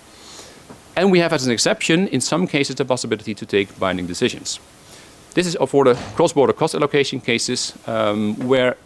And 0.97 1.11
we 1.11 1.19
have, 1.19 1.33
as 1.33 1.47
an 1.47 1.53
exception, 1.53 2.09
in 2.09 2.21
some 2.21 2.47
cases, 2.47 2.77
the 2.77 2.85
possibility 2.85 3.35
to 3.35 3.45
take 3.47 3.79
binding 3.79 4.07
decisions. 4.07 4.61
This 5.35 5.47
is 5.47 5.57
for 5.69 5.85
the 5.85 5.95
cross-border 6.15 6.55
cost 6.55 6.75
allocation 6.75 7.21
cases 7.21 7.75
um, 7.87 8.37
where 8.49 8.77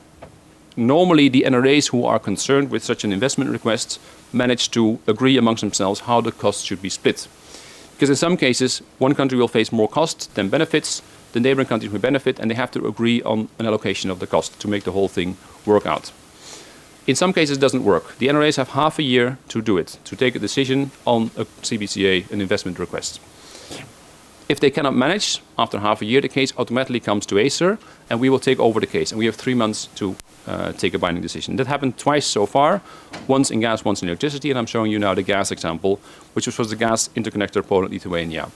normally 0.76 1.28
the 1.28 1.44
NRAs 1.46 1.90
who 1.90 2.04
are 2.04 2.18
concerned 2.18 2.70
with 2.70 2.82
such 2.82 3.04
an 3.04 3.12
investment 3.12 3.50
request 3.50 4.00
manage 4.32 4.70
to 4.72 4.98
agree 5.06 5.36
amongst 5.36 5.60
themselves 5.60 6.00
how 6.00 6.20
the 6.20 6.32
costs 6.32 6.64
should 6.64 6.82
be 6.82 6.88
split. 6.88 7.28
Because 8.00 8.08
in 8.08 8.16
some 8.16 8.38
cases, 8.38 8.80
one 8.96 9.14
country 9.14 9.36
will 9.36 9.46
face 9.46 9.70
more 9.70 9.86
costs 9.86 10.24
than 10.28 10.48
benefits, 10.48 11.02
the 11.32 11.38
neighboring 11.38 11.66
countries 11.66 11.92
will 11.92 12.00
benefit, 12.00 12.38
and 12.38 12.50
they 12.50 12.54
have 12.54 12.70
to 12.70 12.86
agree 12.86 13.20
on 13.24 13.50
an 13.58 13.66
allocation 13.66 14.10
of 14.10 14.20
the 14.20 14.26
cost 14.26 14.58
to 14.60 14.68
make 14.68 14.84
the 14.84 14.92
whole 14.92 15.06
thing 15.06 15.36
work 15.66 15.84
out. 15.84 16.10
In 17.06 17.14
some 17.14 17.34
cases, 17.34 17.58
it 17.58 17.60
doesn't 17.60 17.84
work. 17.84 18.16
The 18.16 18.28
NRAs 18.28 18.56
have 18.56 18.70
half 18.70 18.98
a 18.98 19.02
year 19.02 19.36
to 19.48 19.60
do 19.60 19.76
it, 19.76 19.98
to 20.04 20.16
take 20.16 20.34
a 20.34 20.38
decision 20.38 20.92
on 21.04 21.30
a 21.36 21.44
CBCA, 21.44 22.30
an 22.30 22.40
investment 22.40 22.78
request. 22.78 23.20
If 24.50 24.58
they 24.58 24.70
cannot 24.70 24.96
manage, 24.96 25.40
after 25.56 25.78
half 25.78 26.02
a 26.02 26.04
year, 26.04 26.20
the 26.20 26.28
case 26.28 26.52
automatically 26.58 26.98
comes 26.98 27.24
to 27.26 27.38
ACER, 27.38 27.78
and 28.10 28.18
we 28.18 28.28
will 28.28 28.40
take 28.40 28.58
over 28.58 28.80
the 28.80 28.86
case. 28.88 29.12
And 29.12 29.18
we 29.20 29.26
have 29.26 29.36
three 29.36 29.54
months 29.54 29.88
to 29.94 30.16
uh, 30.48 30.72
take 30.72 30.92
a 30.92 30.98
binding 30.98 31.22
decision. 31.22 31.54
That 31.54 31.68
happened 31.68 31.98
twice 31.98 32.26
so 32.26 32.46
far, 32.46 32.82
once 33.28 33.52
in 33.52 33.60
gas, 33.60 33.84
once 33.84 34.02
in 34.02 34.08
electricity, 34.08 34.50
and 34.50 34.58
I'm 34.58 34.66
showing 34.66 34.90
you 34.90 34.98
now 34.98 35.14
the 35.14 35.22
gas 35.22 35.52
example, 35.52 36.00
which 36.32 36.48
was 36.58 36.68
the 36.68 36.74
gas 36.74 37.08
interconnector 37.14 37.64
Poland-Lithuania. 37.64 38.48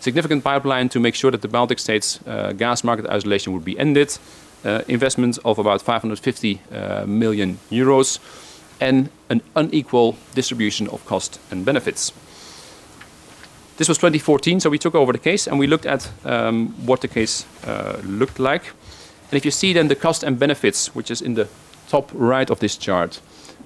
Significant 0.00 0.42
pipeline 0.42 0.88
to 0.88 0.98
make 0.98 1.14
sure 1.14 1.30
that 1.30 1.42
the 1.42 1.48
Baltic 1.48 1.78
states 1.78 2.20
uh, 2.26 2.52
gas 2.52 2.82
market 2.82 3.04
isolation 3.06 3.52
would 3.52 3.66
be 3.66 3.78
ended, 3.78 4.16
uh, 4.64 4.80
investment 4.88 5.38
of 5.44 5.58
about 5.58 5.82
550 5.82 6.62
uh, 6.72 7.04
million 7.06 7.58
euros, 7.70 8.18
and 8.80 9.10
an 9.28 9.42
unequal 9.54 10.16
distribution 10.34 10.88
of 10.88 11.04
cost 11.04 11.38
and 11.50 11.66
benefits. 11.66 12.14
This 13.76 13.88
was 13.88 13.98
2014, 13.98 14.60
so 14.60 14.70
we 14.70 14.78
took 14.78 14.94
over 14.94 15.12
the 15.12 15.18
case 15.18 15.48
and 15.48 15.58
we 15.58 15.66
looked 15.66 15.84
at 15.84 16.08
um, 16.24 16.68
what 16.86 17.00
the 17.00 17.08
case 17.08 17.44
uh, 17.66 18.00
looked 18.04 18.38
like. 18.38 18.62
And 19.30 19.36
if 19.36 19.44
you 19.44 19.50
see 19.50 19.72
then 19.72 19.88
the 19.88 19.96
cost 19.96 20.22
and 20.22 20.38
benefits, 20.38 20.94
which 20.94 21.10
is 21.10 21.20
in 21.20 21.34
the 21.34 21.48
top 21.88 22.10
right 22.14 22.48
of 22.50 22.60
this 22.60 22.76
chart, 22.76 23.20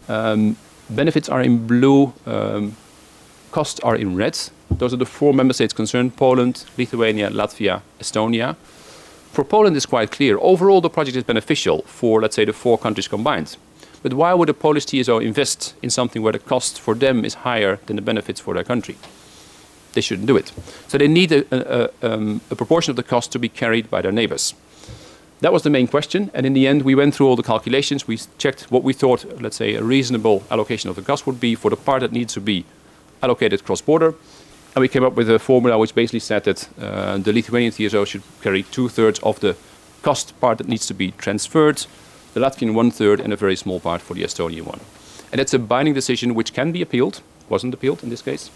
um, 0.08 0.56
benefits 0.88 1.28
are 1.28 1.42
in 1.42 1.66
blue, 1.66 2.14
um, 2.24 2.74
costs 3.50 3.80
are 3.80 3.96
in 3.96 4.16
red. 4.16 4.38
Those 4.70 4.94
are 4.94 4.96
the 4.96 5.04
four 5.04 5.34
member 5.34 5.52
states 5.52 5.74
concerned, 5.74 6.16
Poland, 6.16 6.64
Lithuania, 6.78 7.28
Latvia, 7.28 7.82
Estonia. 8.00 8.56
For 9.32 9.44
Poland, 9.44 9.76
it's 9.76 9.84
quite 9.84 10.10
clear. 10.10 10.38
Overall, 10.40 10.80
the 10.80 10.88
project 10.88 11.18
is 11.18 11.24
beneficial 11.24 11.82
for, 11.82 12.22
let's 12.22 12.34
say, 12.34 12.46
the 12.46 12.54
four 12.54 12.78
countries 12.78 13.08
combined. 13.08 13.58
But 14.02 14.14
why 14.14 14.32
would 14.32 14.48
a 14.48 14.54
Polish 14.54 14.86
TSO 14.86 15.18
invest 15.18 15.74
in 15.82 15.90
something 15.90 16.22
where 16.22 16.32
the 16.32 16.38
cost 16.38 16.80
for 16.80 16.94
them 16.94 17.26
is 17.26 17.34
higher 17.34 17.78
than 17.86 17.96
the 17.96 18.02
benefits 18.02 18.40
for 18.40 18.54
their 18.54 18.64
country? 18.64 18.96
They 19.98 20.02
shouldn't 20.02 20.28
do 20.28 20.36
it. 20.36 20.52
So 20.86 20.96
they 20.96 21.08
need 21.08 21.32
a, 21.32 21.42
a, 21.50 21.90
um, 22.02 22.40
a 22.52 22.54
proportion 22.54 22.92
of 22.92 22.96
the 22.96 23.02
cost 23.02 23.32
to 23.32 23.38
be 23.40 23.48
carried 23.48 23.90
by 23.90 24.00
their 24.00 24.12
neighbors. 24.12 24.54
That 25.40 25.52
was 25.52 25.62
the 25.62 25.70
main 25.70 25.88
question, 25.88 26.30
and 26.34 26.46
in 26.46 26.52
the 26.52 26.68
end, 26.68 26.82
we 26.82 26.94
went 26.94 27.16
through 27.16 27.26
all 27.26 27.34
the 27.34 27.42
calculations. 27.42 28.06
We 28.06 28.18
checked 28.38 28.70
what 28.70 28.84
we 28.84 28.92
thought, 28.92 29.24
let's 29.42 29.56
say, 29.56 29.74
a 29.74 29.82
reasonable 29.82 30.44
allocation 30.52 30.88
of 30.88 30.94
the 30.94 31.02
cost 31.02 31.26
would 31.26 31.40
be 31.40 31.56
for 31.56 31.68
the 31.68 31.76
part 31.76 32.02
that 32.02 32.12
needs 32.12 32.32
to 32.34 32.40
be 32.40 32.64
allocated 33.20 33.64
cross-border, 33.64 34.14
and 34.76 34.80
we 34.80 34.88
came 34.88 35.02
up 35.02 35.16
with 35.16 35.28
a 35.28 35.40
formula 35.40 35.76
which 35.76 35.96
basically 35.96 36.20
said 36.20 36.44
that 36.44 36.68
uh, 36.80 37.18
the 37.18 37.32
Lithuanian 37.32 37.72
TSO 37.72 38.04
should 38.04 38.22
carry 38.40 38.62
two-thirds 38.62 39.18
of 39.24 39.40
the 39.40 39.56
cost 40.02 40.40
part 40.40 40.58
that 40.58 40.68
needs 40.68 40.86
to 40.86 40.94
be 40.94 41.10
transferred, 41.10 41.86
the 42.34 42.40
Latvian 42.40 42.72
one-third, 42.72 43.18
and 43.20 43.32
a 43.32 43.36
very 43.36 43.56
small 43.56 43.80
part 43.80 44.00
for 44.00 44.14
the 44.14 44.22
Estonian 44.22 44.62
one. 44.62 44.80
And 45.32 45.40
it's 45.40 45.54
a 45.54 45.58
binding 45.58 45.94
decision 45.94 46.36
which 46.36 46.52
can 46.52 46.70
be 46.70 46.82
appealed, 46.82 47.20
wasn't 47.48 47.74
appealed 47.74 48.04
in 48.04 48.10
this 48.10 48.22
case, 48.22 48.50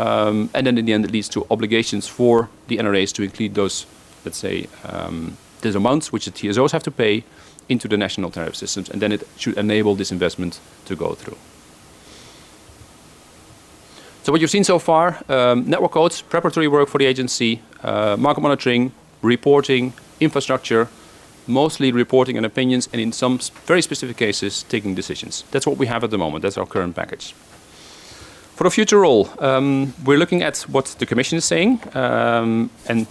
um, 0.00 0.48
and 0.54 0.66
then 0.66 0.78
in 0.78 0.86
the 0.86 0.92
end 0.92 1.04
it 1.04 1.10
leads 1.10 1.28
to 1.28 1.46
obligations 1.50 2.08
for 2.08 2.48
the 2.68 2.78
NRAs 2.78 3.12
to 3.12 3.22
include 3.22 3.54
those, 3.54 3.86
let's 4.24 4.38
say, 4.38 4.66
um, 4.84 5.36
these 5.60 5.74
amounts 5.74 6.10
which 6.12 6.24
the 6.24 6.30
TSOs 6.30 6.72
have 6.72 6.82
to 6.84 6.90
pay 6.90 7.22
into 7.68 7.86
the 7.86 7.96
national 7.96 8.30
tariff 8.30 8.56
systems, 8.56 8.88
and 8.88 9.02
then 9.02 9.12
it 9.12 9.26
should 9.36 9.56
enable 9.58 9.94
this 9.94 10.10
investment 10.10 10.58
to 10.86 10.96
go 10.96 11.14
through. 11.14 11.36
So 14.22 14.32
what 14.32 14.40
you've 14.40 14.50
seen 14.50 14.64
so 14.64 14.78
far, 14.78 15.22
um, 15.28 15.68
network 15.68 15.92
codes, 15.92 16.22
preparatory 16.22 16.68
work 16.68 16.88
for 16.88 16.98
the 16.98 17.06
agency, 17.06 17.62
uh, 17.82 18.16
market 18.18 18.40
monitoring, 18.40 18.92
reporting, 19.22 19.92
infrastructure, 20.18 20.88
mostly 21.46 21.92
reporting 21.92 22.36
and 22.36 22.46
opinions, 22.46 22.88
and 22.92 23.00
in 23.00 23.12
some 23.12 23.38
very 23.66 23.82
specific 23.82 24.16
cases, 24.16 24.62
taking 24.64 24.94
decisions. 24.94 25.44
That's 25.50 25.66
what 25.66 25.78
we 25.78 25.86
have 25.86 26.04
at 26.04 26.10
the 26.10 26.18
moment. 26.18 26.42
That's 26.42 26.58
our 26.58 26.66
current 26.66 26.96
package. 26.96 27.34
For 28.60 28.64
the 28.64 28.70
future 28.70 29.00
role, 29.00 29.26
um, 29.38 29.94
we're 30.04 30.18
looking 30.18 30.42
at 30.42 30.58
what 30.68 30.84
the 30.98 31.06
Commission 31.06 31.38
is 31.38 31.46
saying, 31.46 31.80
um, 31.94 32.68
and 32.86 33.08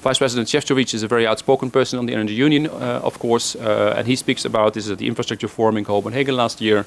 Vice 0.00 0.18
President 0.18 0.46
Šefčovič 0.46 0.94
is 0.94 1.02
a 1.02 1.08
very 1.08 1.26
outspoken 1.26 1.72
person 1.72 1.98
on 1.98 2.06
the 2.06 2.14
energy 2.14 2.34
union, 2.34 2.68
uh, 2.68 3.00
of 3.02 3.18
course, 3.18 3.56
uh, 3.56 3.96
and 3.96 4.06
he 4.06 4.14
speaks 4.14 4.44
about 4.44 4.74
this 4.74 4.88
at 4.88 4.98
the 4.98 5.08
infrastructure 5.08 5.48
forum 5.48 5.76
in 5.76 5.84
Copenhagen 5.84 6.36
last 6.36 6.60
year, 6.60 6.86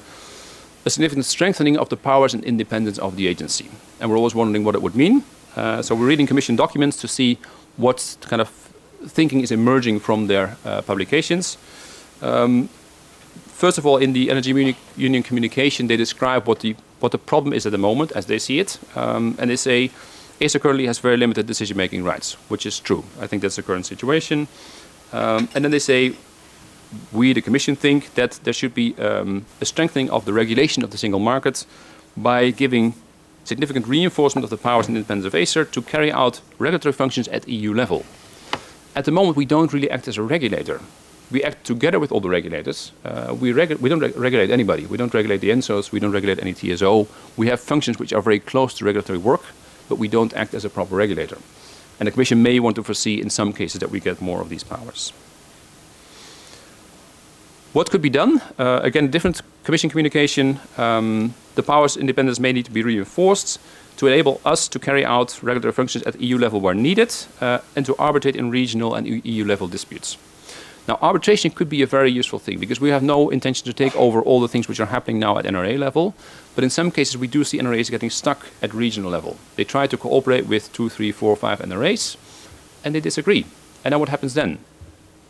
a 0.86 0.88
significant 0.88 1.26
strengthening 1.26 1.76
of 1.76 1.90
the 1.90 1.96
powers 1.98 2.32
and 2.32 2.42
independence 2.42 2.98
of 2.98 3.16
the 3.16 3.26
agency. 3.26 3.68
And 4.00 4.08
we're 4.08 4.16
always 4.16 4.34
wondering 4.34 4.64
what 4.64 4.74
it 4.74 4.80
would 4.80 4.96
mean. 4.96 5.22
Uh, 5.54 5.82
so 5.82 5.94
we're 5.94 6.06
reading 6.06 6.26
Commission 6.26 6.56
documents 6.56 6.96
to 7.02 7.08
see 7.08 7.36
what 7.76 8.16
kind 8.22 8.40
of 8.40 8.48
thinking 9.06 9.42
is 9.42 9.52
emerging 9.52 10.00
from 10.00 10.26
their 10.26 10.56
uh, 10.64 10.80
publications. 10.80 11.58
Um, 12.22 12.70
first 13.56 13.78
of 13.78 13.86
all, 13.86 13.96
in 13.96 14.12
the 14.12 14.30
Energy 14.30 14.76
Union 14.96 15.22
communication, 15.22 15.86
they 15.86 15.96
describe 15.96 16.46
what 16.46 16.60
the 16.60 16.76
what 17.00 17.12
the 17.12 17.18
problem 17.18 17.52
is 17.52 17.66
at 17.66 17.72
the 17.72 17.78
moment, 17.78 18.12
as 18.12 18.26
they 18.26 18.38
see 18.38 18.58
it, 18.58 18.78
um, 18.94 19.36
and 19.38 19.50
they 19.50 19.56
say 19.56 19.90
ACER 20.40 20.58
currently 20.58 20.86
has 20.86 20.98
very 20.98 21.16
limited 21.16 21.46
decision-making 21.46 22.04
rights, 22.04 22.34
which 22.48 22.64
is 22.66 22.80
true. 22.80 23.04
I 23.20 23.26
think 23.26 23.42
that's 23.42 23.56
the 23.56 23.62
current 23.62 23.86
situation. 23.86 24.48
Um, 25.12 25.48
and 25.54 25.62
then 25.64 25.70
they 25.70 25.78
say, 25.78 26.14
we, 27.12 27.32
the 27.32 27.42
Commission, 27.42 27.76
think 27.76 28.14
that 28.14 28.40
there 28.44 28.52
should 28.52 28.74
be 28.74 28.94
um, 28.98 29.44
a 29.60 29.64
strengthening 29.64 30.10
of 30.10 30.24
the 30.24 30.32
regulation 30.32 30.82
of 30.84 30.90
the 30.90 30.98
single 30.98 31.20
market 31.20 31.66
by 32.16 32.50
giving 32.50 32.94
significant 33.44 33.86
reinforcement 33.86 34.44
of 34.44 34.50
the 34.50 34.56
powers 34.56 34.88
and 34.88 34.96
independence 34.96 35.26
of 35.26 35.34
ACER 35.34 35.64
to 35.64 35.82
carry 35.82 36.10
out 36.10 36.40
regulatory 36.58 36.92
functions 36.92 37.28
at 37.28 37.46
EU 37.48 37.72
level. 37.72 38.04
At 38.94 39.04
the 39.04 39.12
moment, 39.12 39.36
we 39.36 39.44
don't 39.44 39.72
really 39.72 39.90
act 39.90 40.08
as 40.08 40.16
a 40.16 40.22
regulator. 40.22 40.80
We 41.30 41.42
act 41.42 41.66
together 41.66 41.98
with 41.98 42.12
all 42.12 42.20
the 42.20 42.28
regulators. 42.28 42.92
Uh, 43.04 43.34
we, 43.38 43.52
regu 43.52 43.80
we, 43.80 43.88
don't 43.88 44.00
re 44.00 44.12
regulate 44.16 44.50
anybody. 44.50 44.86
We 44.86 44.96
don't 44.96 45.12
regulate 45.12 45.40
the 45.40 45.50
ENTSOs. 45.50 45.90
We 45.90 45.98
don't 45.98 46.12
regulate 46.12 46.38
any 46.40 46.54
TSO. 46.54 47.08
We 47.36 47.48
have 47.48 47.60
functions 47.60 47.98
which 47.98 48.12
are 48.12 48.22
very 48.22 48.38
close 48.38 48.74
to 48.74 48.84
regulatory 48.84 49.18
work, 49.18 49.42
but 49.88 49.98
we 49.98 50.08
don't 50.08 50.32
act 50.34 50.54
as 50.54 50.64
a 50.64 50.70
proper 50.70 50.94
regulator. 50.94 51.38
And 51.98 52.06
the 52.06 52.12
Commission 52.12 52.42
may 52.42 52.60
want 52.60 52.76
to 52.76 52.82
foresee 52.82 53.20
in 53.20 53.30
some 53.30 53.52
cases 53.52 53.80
that 53.80 53.90
we 53.90 54.00
get 54.00 54.20
more 54.20 54.40
of 54.40 54.48
these 54.48 54.62
powers. 54.62 55.12
What 57.72 57.90
could 57.90 58.02
be 58.02 58.10
done? 58.10 58.40
Uh, 58.58 58.80
again, 58.82 59.10
different 59.10 59.42
Commission 59.64 59.90
communication. 59.90 60.60
Um, 60.78 61.34
the 61.56 61.62
powers 61.62 61.96
independence 61.96 62.38
may 62.38 62.52
need 62.52 62.66
to 62.66 62.70
be 62.70 62.82
reinforced 62.82 63.58
to 63.96 64.06
enable 64.06 64.40
us 64.44 64.68
to 64.68 64.78
carry 64.78 65.04
out 65.04 65.42
regulatory 65.42 65.72
functions 65.72 66.04
at 66.04 66.20
EU 66.20 66.38
level 66.38 66.60
where 66.60 66.74
needed 66.74 67.12
uh, 67.40 67.58
and 67.74 67.84
to 67.86 67.96
arbitrate 67.96 68.36
in 68.36 68.50
regional 68.50 68.94
and 68.94 69.06
EU 69.24 69.44
level 69.44 69.66
disputes. 69.66 70.16
Now, 70.88 70.98
arbitration 71.02 71.50
could 71.50 71.68
be 71.68 71.82
a 71.82 71.86
very 71.86 72.12
useful 72.12 72.38
thing 72.38 72.60
because 72.60 72.80
we 72.80 72.90
have 72.90 73.02
no 73.02 73.28
intention 73.28 73.64
to 73.66 73.72
take 73.72 73.96
over 73.96 74.22
all 74.22 74.40
the 74.40 74.48
things 74.48 74.68
which 74.68 74.78
are 74.78 74.86
happening 74.86 75.18
now 75.18 75.36
at 75.36 75.44
NRA 75.44 75.76
level. 75.78 76.14
But 76.54 76.62
in 76.62 76.70
some 76.70 76.92
cases, 76.92 77.18
we 77.18 77.26
do 77.26 77.42
see 77.42 77.58
NRAs 77.58 77.90
getting 77.90 78.10
stuck 78.10 78.46
at 78.62 78.72
regional 78.72 79.10
level. 79.10 79.36
They 79.56 79.64
try 79.64 79.88
to 79.88 79.96
cooperate 79.96 80.46
with 80.46 80.72
two, 80.72 80.88
three, 80.88 81.10
four, 81.10 81.34
five 81.34 81.58
NRAs, 81.58 82.16
and 82.84 82.94
they 82.94 83.00
disagree. 83.00 83.46
And 83.84 83.92
then 83.92 84.00
what 84.00 84.10
happens 84.10 84.34
then? 84.34 84.58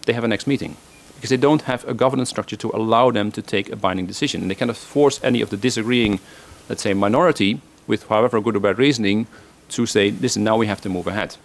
They 0.04 0.12
have 0.12 0.25
a 0.25 0.28
next 0.28 0.46
meeting 0.46 0.76
because 1.14 1.30
they 1.30 1.38
don't 1.38 1.62
have 1.62 1.88
a 1.88 1.94
governance 1.94 2.28
structure 2.28 2.56
to 2.56 2.70
allow 2.75 3.10
them 3.10 3.32
to 3.32 3.40
take 3.40 3.70
a 3.70 3.76
binding 3.76 4.04
decision. 4.04 4.42
And 4.42 4.50
they 4.50 4.54
cannot 4.54 4.76
force 4.76 5.18
any 5.25 5.40
of 5.40 5.48
the 5.48 5.56
disagreeing, 5.56 6.20
let's 6.68 6.82
say, 6.82 6.92
minority, 6.92 7.62
with 7.86 8.06
however 8.08 8.42
good 8.42 8.56
or 8.56 8.60
bad 8.60 8.78
reasoning, 8.78 9.26
to 9.70 9.86
say, 9.86 10.10
listen, 10.10 10.44
now 10.44 10.58
we 10.58 10.66
have 10.66 10.82
to 10.82 10.90
move 10.90 11.06
ahead 11.06 11.36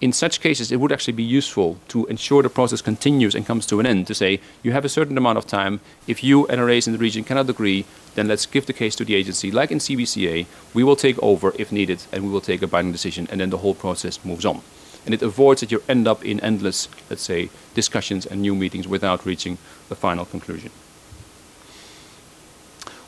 in 0.00 0.12
such 0.12 0.40
cases, 0.40 0.70
it 0.70 0.76
would 0.76 0.92
actually 0.92 1.14
be 1.14 1.24
useful 1.24 1.78
to 1.88 2.06
ensure 2.06 2.42
the 2.42 2.48
process 2.48 2.80
continues 2.80 3.34
and 3.34 3.44
comes 3.44 3.66
to 3.66 3.80
an 3.80 3.86
end. 3.86 4.06
To 4.06 4.14
say, 4.14 4.40
you 4.62 4.72
have 4.72 4.84
a 4.84 4.88
certain 4.88 5.18
amount 5.18 5.38
of 5.38 5.46
time. 5.46 5.80
If 6.06 6.22
you 6.22 6.46
and 6.46 6.60
NRAs 6.60 6.86
in 6.86 6.92
the 6.92 6.98
region 6.98 7.24
cannot 7.24 7.50
agree, 7.50 7.84
then 8.14 8.28
let's 8.28 8.46
give 8.46 8.66
the 8.66 8.72
case 8.72 8.94
to 8.96 9.04
the 9.04 9.16
agency. 9.16 9.50
Like 9.50 9.72
in 9.72 9.78
CBCA, 9.78 10.46
we 10.72 10.84
will 10.84 10.96
take 10.96 11.20
over 11.20 11.52
if 11.58 11.72
needed, 11.72 12.02
and 12.12 12.22
we 12.24 12.30
will 12.30 12.40
take 12.40 12.62
a 12.62 12.68
binding 12.68 12.92
decision, 12.92 13.26
and 13.30 13.40
then 13.40 13.50
the 13.50 13.58
whole 13.58 13.74
process 13.74 14.24
moves 14.24 14.46
on. 14.46 14.60
And 15.04 15.14
it 15.14 15.22
avoids 15.22 15.62
that 15.62 15.72
you 15.72 15.82
end 15.88 16.06
up 16.06 16.24
in 16.24 16.38
endless, 16.40 16.88
let's 17.10 17.22
say, 17.22 17.50
discussions 17.74 18.24
and 18.26 18.40
new 18.40 18.54
meetings 18.54 18.86
without 18.86 19.26
reaching 19.26 19.58
the 19.88 19.96
final 19.96 20.24
conclusion. 20.24 20.70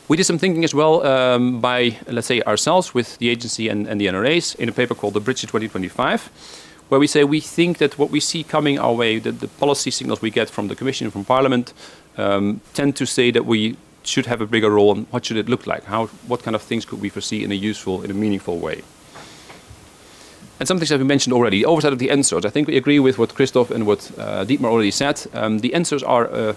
We 0.09 0.17
did 0.17 0.25
some 0.25 0.39
thinking 0.39 0.65
as 0.65 0.75
well 0.75 1.07
um, 1.07 1.61
by, 1.61 1.99
let's 2.09 2.27
say, 2.27 2.43
ourselves 2.43 2.93
with 2.93 3.17
the 3.19 3.29
agency 3.29 3.69
and, 3.69 3.87
and 3.87 4.01
the 4.01 4.09
NRAs 4.09 4.57
in 4.57 4.69
a 4.69 4.73
paper 4.73 4.93
called 4.93 5.15
the 5.15 5.21
Bridge 5.21 5.43
to 5.43 5.47
2025 5.47 6.69
where 6.91 7.01
we 7.01 7.07
say 7.07 7.25
we 7.25 7.41
think 7.41 7.79
that 7.79 7.99
what 7.99 8.11
we 8.11 8.21
see 8.21 8.43
coming 8.43 8.79
our 8.79 8.93
way, 8.93 9.21
that 9.21 9.39
the 9.39 9.47
policy 9.47 9.91
signals 9.91 10.21
we 10.21 10.31
get 10.31 10.51
from 10.51 10.69
the 10.69 10.75
Commission 10.75 11.11
from 11.11 11.25
Parliament, 11.25 11.73
um, 12.19 12.61
tend 12.75 12.97
to 12.97 13.07
say 13.07 13.31
that 13.31 13.47
we 13.47 13.77
should 14.03 14.27
have 14.27 14.41
a 14.41 14.47
bigger 14.47 14.71
role 14.71 14.93
and 14.93 15.07
what 15.11 15.25
should 15.25 15.37
it 15.37 15.49
look 15.49 15.67
like? 15.67 15.85
How, 15.85 16.07
what 16.27 16.43
kind 16.43 16.57
of 16.57 16.63
things 16.63 16.85
could 16.85 17.01
we 17.01 17.09
foresee 17.09 17.45
in 17.45 17.53
a 17.53 17.55
useful, 17.55 18.03
in 18.03 18.11
a 18.11 18.15
meaningful 18.15 18.59
way? 18.59 18.83
And 20.59 20.67
some 20.67 20.79
things 20.79 20.91
have 20.91 20.99
been 20.99 21.07
mentioned 21.07 21.33
already. 21.33 21.61
The 21.61 21.67
oversight 21.67 21.93
of 21.93 22.01
the 22.01 22.09
ENTSOs. 22.09 22.45
I 22.45 22.51
think 22.51 22.67
we 22.67 22.77
agree 22.77 22.99
with 22.99 23.19
what 23.19 23.35
Christoph 23.35 23.71
and 23.71 23.87
what 23.87 24.11
uh, 24.19 24.45
Dietmar 24.45 24.71
already 24.71 24.91
said. 24.91 25.25
Um, 25.33 25.61
the 25.61 25.71
ENTSOs 25.71 26.03
are, 26.07 26.27
uh, 26.27 26.55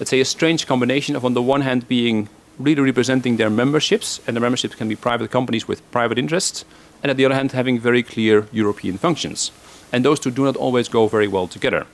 let's 0.00 0.10
say, 0.10 0.20
a 0.20 0.24
strange 0.24 0.66
combination 0.66 1.14
of, 1.14 1.24
on 1.24 1.34
the 1.34 1.42
one 1.42 1.60
hand, 1.60 1.88
being 1.88 2.28
really 2.58 2.82
representing 2.82 3.36
their 3.36 3.48
memberships, 3.48 4.20
and 4.26 4.36
the 4.36 4.40
memberships 4.40 4.74
can 4.74 4.88
be 4.88 4.96
private 4.96 5.30
companies 5.30 5.68
with 5.68 5.88
private 5.92 6.18
interests, 6.18 6.64
and 7.02 7.10
at 7.10 7.16
the 7.16 7.24
other 7.24 7.34
hand, 7.36 7.52
having 7.52 7.78
very 7.78 8.02
clear 8.02 8.48
European 8.52 8.98
functions. 8.98 9.52
And 9.92 10.04
those 10.04 10.20
two 10.20 10.30
do 10.30 10.44
not 10.44 10.56
always 10.56 10.88
go 10.88 11.08
very 11.08 11.28
well 11.28 11.46
together. 11.46 11.86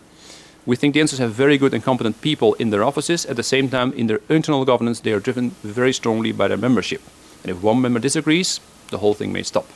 We 0.67 0.77
think 0.77 0.95
the 0.95 1.01
ENTSOs 1.01 1.19
have 1.19 1.33
very 1.33 1.59
good 1.59 1.75
and 1.75 1.85
competent 1.85 2.21
people 2.23 2.55
in 2.55 2.71
their 2.71 2.85
offices. 2.85 3.27
At 3.27 3.37
the 3.37 3.43
same 3.43 3.69
time, 3.69 3.93
in 3.93 4.07
their 4.07 4.21
internal 4.29 4.65
governance, 4.65 5.01
they 5.01 5.13
are 5.13 5.21
driven 5.21 5.51
very 5.63 5.93
strongly 5.93 6.33
by 6.33 6.49
their 6.49 6.57
membership. 6.57 7.03
And 7.43 7.51
if 7.51 7.63
one 7.63 7.83
member 7.83 8.01
disagrees, 8.01 8.61
the 8.91 8.99
whole 8.99 9.15
thing 9.15 9.33
may 9.33 9.43
stop. 9.43 9.69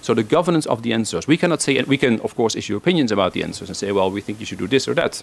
So 0.00 0.14
the 0.14 0.22
governance 0.22 0.66
of 0.66 0.82
the 0.82 0.92
ENTSOs, 0.92 1.26
we 1.26 1.36
cannot 1.36 1.60
say, 1.60 1.76
and 1.76 1.88
we 1.88 1.96
can 1.96 2.20
of 2.20 2.34
course 2.36 2.56
issue 2.56 2.76
opinions 2.76 3.12
about 3.12 3.32
the 3.32 3.42
ENTSOs 3.42 3.68
and 3.68 3.76
say, 3.76 3.92
well, 3.92 4.10
we 4.10 4.20
think 4.20 4.40
you 4.40 4.46
should 4.46 4.58
do 4.58 4.68
this 4.68 4.86
or 4.86 4.94
that. 4.94 5.22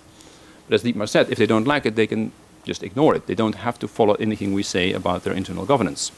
But 0.67 0.75
as 0.75 0.83
Dietmar 0.83 1.07
said, 1.07 1.29
if 1.29 1.38
they 1.38 1.45
don't 1.45 1.67
like 1.67 1.86
it, 1.86 1.95
they 1.95 2.07
can 2.07 2.31
just 2.65 2.83
ignore 2.83 3.15
it. 3.15 3.27
They 3.27 3.36
don't 3.36 3.55
have 3.55 3.79
to 3.79 3.88
follow 3.88 4.15
anything 4.15 4.53
we 4.53 4.63
say 4.63 4.93
about 4.93 5.24
their 5.24 5.33
internal 5.33 5.65
governance. 5.65 6.12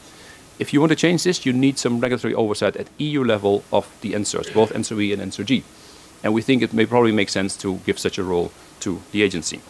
If 0.58 0.72
you 0.72 0.80
want 0.80 0.90
to 0.90 0.96
change 0.96 1.24
this, 1.24 1.46
you 1.46 1.52
need 1.52 1.78
some 1.78 2.00
regulatory 2.00 2.34
oversight 2.34 2.76
at 2.76 2.88
EU 2.98 3.24
level 3.24 3.64
of 3.72 3.88
the 4.00 4.12
ENTSOs, 4.12 4.52
both 4.52 4.72
ENTSO-E 4.72 5.12
and 5.12 5.22
ENTSOG. 5.22 5.62
And 6.22 6.34
we 6.34 6.42
think 6.42 6.62
it 6.62 6.72
may 6.72 6.86
probably 6.86 7.12
make 7.12 7.28
sense 7.28 7.56
to 7.58 7.78
give 7.86 7.98
such 7.98 8.18
a 8.18 8.22
role 8.22 8.52
to 8.80 9.00
the 9.12 9.22
agency. 9.22 9.60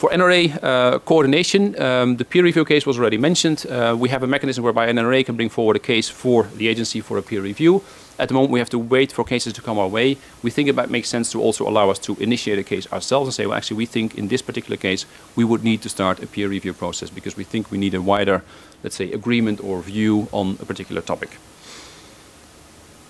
For 0.00 0.08
NRA 0.08 0.58
uh, 0.62 0.98
coordination, 1.00 1.78
um, 1.78 2.16
the 2.16 2.24
peer 2.24 2.42
review 2.42 2.64
case 2.64 2.86
was 2.86 2.98
already 2.98 3.18
mentioned. 3.18 3.66
Uh, 3.66 3.94
we 3.98 4.08
have 4.08 4.22
a 4.22 4.26
mechanism 4.26 4.64
whereby 4.64 4.86
an 4.86 4.96
NRA 4.96 5.26
can 5.26 5.36
bring 5.36 5.50
forward 5.50 5.76
a 5.76 5.78
case 5.78 6.08
for 6.08 6.44
the 6.56 6.68
agency 6.68 7.02
for 7.02 7.18
a 7.18 7.22
peer 7.22 7.42
review. 7.42 7.82
At 8.18 8.28
the 8.28 8.34
moment, 8.34 8.50
we 8.50 8.60
have 8.60 8.70
to 8.70 8.78
wait 8.78 9.12
for 9.12 9.24
cases 9.24 9.52
to 9.52 9.60
come 9.60 9.78
our 9.78 9.88
way. 9.88 10.16
We 10.42 10.50
think 10.50 10.70
it 10.70 10.74
might 10.74 10.88
make 10.88 11.04
sense 11.04 11.30
to 11.32 11.42
also 11.42 11.68
allow 11.68 11.90
us 11.90 11.98
to 12.00 12.16
initiate 12.16 12.58
a 12.58 12.62
case 12.62 12.90
ourselves 12.90 13.28
and 13.28 13.34
say, 13.34 13.44
well, 13.44 13.58
actually, 13.58 13.76
we 13.76 13.84
think 13.84 14.16
in 14.16 14.28
this 14.28 14.40
particular 14.40 14.78
case, 14.78 15.04
we 15.36 15.44
would 15.44 15.64
need 15.64 15.82
to 15.82 15.90
start 15.90 16.22
a 16.22 16.26
peer 16.26 16.48
review 16.48 16.72
process 16.72 17.10
because 17.10 17.36
we 17.36 17.44
think 17.44 17.70
we 17.70 17.76
need 17.76 17.92
a 17.92 18.00
wider, 18.00 18.42
let's 18.82 18.96
say, 18.96 19.12
agreement 19.12 19.62
or 19.62 19.82
view 19.82 20.28
on 20.32 20.56
a 20.60 20.64
particular 20.64 21.02
topic. 21.02 21.36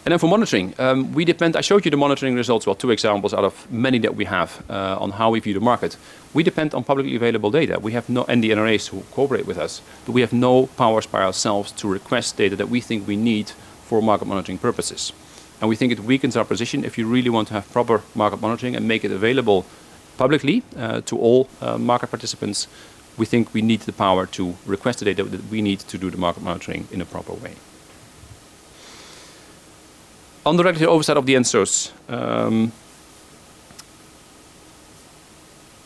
And 0.04 0.12
then 0.12 0.18
for 0.18 0.28
monitoring, 0.28 0.74
um, 0.78 1.12
we 1.12 1.26
depend, 1.26 1.56
I 1.56 1.60
showed 1.60 1.84
you 1.84 1.90
the 1.90 1.96
monitoring 1.98 2.34
results, 2.34 2.66
well, 2.66 2.74
two 2.74 2.90
examples 2.90 3.34
out 3.34 3.44
of 3.44 3.70
many 3.70 3.98
that 3.98 4.16
we 4.16 4.24
have 4.24 4.64
uh, 4.70 4.96
on 4.98 5.10
how 5.10 5.28
we 5.30 5.40
view 5.40 5.52
the 5.52 5.60
market. 5.60 5.98
We 6.32 6.42
depend 6.42 6.74
on 6.74 6.84
publicly 6.84 7.14
available 7.16 7.50
data. 7.50 7.78
We 7.78 7.92
have 7.92 8.08
no, 8.08 8.24
and 8.26 8.42
the 8.42 8.50
NRAs 8.50 8.88
who 8.88 9.02
cooperate 9.10 9.46
with 9.46 9.58
us, 9.58 9.82
but 10.06 10.12
we 10.12 10.22
have 10.22 10.32
no 10.32 10.68
powers 10.78 11.06
by 11.06 11.22
ourselves 11.22 11.70
to 11.72 11.88
request 11.88 12.38
data 12.38 12.56
that 12.56 12.70
we 12.70 12.80
think 12.80 13.06
we 13.06 13.16
need 13.16 13.50
for 13.84 14.00
market 14.00 14.26
monitoring 14.26 14.56
purposes. 14.56 15.12
And 15.60 15.68
we 15.68 15.76
think 15.76 15.92
it 15.92 16.00
weakens 16.00 16.34
our 16.34 16.46
position 16.46 16.82
if 16.82 16.96
you 16.96 17.06
really 17.06 17.28
want 17.28 17.48
to 17.48 17.54
have 17.54 17.70
proper 17.70 18.00
market 18.14 18.40
monitoring 18.40 18.74
and 18.76 18.88
make 18.88 19.04
it 19.04 19.12
available 19.12 19.66
publicly 20.16 20.62
uh, 20.78 21.02
to 21.02 21.18
all 21.18 21.48
uh, 21.60 21.76
market 21.76 22.08
participants. 22.08 22.68
We 23.18 23.26
think 23.26 23.52
we 23.52 23.60
need 23.60 23.80
the 23.80 23.92
power 23.92 24.24
to 24.26 24.54
request 24.64 25.00
the 25.00 25.04
data 25.04 25.24
that 25.24 25.50
we 25.50 25.60
need 25.60 25.80
to 25.80 25.98
do 25.98 26.10
the 26.10 26.16
market 26.16 26.42
monitoring 26.42 26.88
in 26.90 27.02
a 27.02 27.04
proper 27.04 27.34
way. 27.34 27.56
On 30.46 30.56
the 30.56 30.64
regulatory 30.64 30.90
oversight 30.90 31.18
of 31.18 31.26
the 31.26 31.34
ENTSOs, 31.34 31.92
um, 32.08 32.72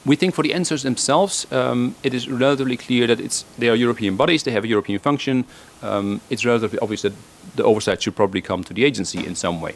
we 0.07 0.15
think 0.15 0.35
for 0.35 0.43
the 0.43 0.51
ENTSOs 0.51 0.83
themselves, 0.83 1.51
um, 1.51 1.97
it 2.05 2.15
is 2.15 2.29
relatively 2.29 2.77
clear 2.77 3.09
that 3.09 3.19
it's, 3.19 3.45
they 3.59 3.69
are 3.69 3.75
European 3.75 4.17
bodies, 4.17 4.45
they 4.45 4.53
have 4.53 4.63
a 4.63 4.69
European 4.69 5.01
function. 5.01 5.45
Um, 5.83 6.21
it's 6.31 6.45
relatively 6.45 6.79
obvious 6.79 7.03
that 7.03 7.15
the 7.57 7.65
oversight 7.65 8.03
should 8.03 8.15
probably 8.15 8.43
come 8.43 8.63
to 8.65 8.73
the 8.73 8.85
agency 8.85 9.27
in 9.27 9.35
some 9.35 9.61
way. 9.61 9.75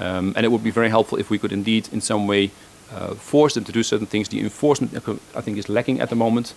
Um, 0.00 0.32
and 0.36 0.44
it 0.44 0.48
would 0.50 0.64
be 0.64 0.72
very 0.72 0.88
helpful 0.88 1.18
if 1.18 1.30
we 1.30 1.38
could 1.38 1.52
indeed, 1.52 1.88
in 1.92 2.00
some 2.00 2.26
way, 2.26 2.50
uh, 2.92 3.14
force 3.14 3.54
them 3.54 3.64
to 3.64 3.72
do 3.72 3.84
certain 3.84 4.06
things. 4.06 4.28
The 4.28 4.40
enforcement, 4.40 4.92
I 5.36 5.40
think, 5.40 5.56
is 5.56 5.68
lacking 5.68 6.00
at 6.00 6.08
the 6.08 6.16
moment. 6.16 6.52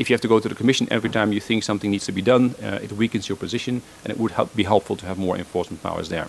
If 0.00 0.08
you 0.08 0.14
have 0.14 0.22
to 0.22 0.28
go 0.28 0.40
to 0.40 0.48
the 0.48 0.54
Commission 0.54 0.88
every 0.90 1.10
time 1.10 1.30
you 1.30 1.40
think 1.40 1.62
something 1.62 1.90
needs 1.90 2.06
to 2.06 2.12
be 2.12 2.22
done, 2.22 2.54
uh, 2.62 2.78
it 2.82 2.90
weakens 2.90 3.28
your 3.28 3.36
position, 3.36 3.82
and 4.02 4.10
it 4.10 4.18
would 4.18 4.30
help 4.30 4.56
be 4.56 4.64
helpful 4.64 4.96
to 4.96 5.04
have 5.04 5.18
more 5.18 5.36
enforcement 5.36 5.82
powers 5.82 6.08
there. 6.08 6.28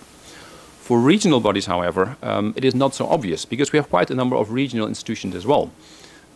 For 0.82 1.00
regional 1.00 1.40
bodies, 1.40 1.64
however, 1.64 2.18
um, 2.22 2.52
it 2.54 2.66
is 2.66 2.74
not 2.74 2.94
so 2.94 3.06
obvious 3.06 3.46
because 3.46 3.72
we 3.72 3.78
have 3.78 3.88
quite 3.88 4.10
a 4.10 4.14
number 4.14 4.36
of 4.36 4.52
regional 4.52 4.86
institutions 4.86 5.34
as 5.34 5.46
well. 5.46 5.70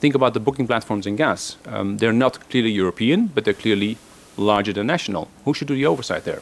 Think 0.00 0.14
about 0.14 0.32
the 0.32 0.40
booking 0.40 0.66
platforms 0.66 1.06
in 1.06 1.16
gas. 1.16 1.58
Um, 1.66 1.98
they're 1.98 2.10
not 2.10 2.48
clearly 2.48 2.70
European, 2.70 3.26
but 3.26 3.44
they're 3.44 3.62
clearly 3.62 3.98
larger 4.38 4.72
than 4.72 4.86
national. 4.86 5.28
Who 5.44 5.52
should 5.52 5.68
do 5.68 5.74
the 5.74 5.84
oversight 5.84 6.24
there? 6.24 6.40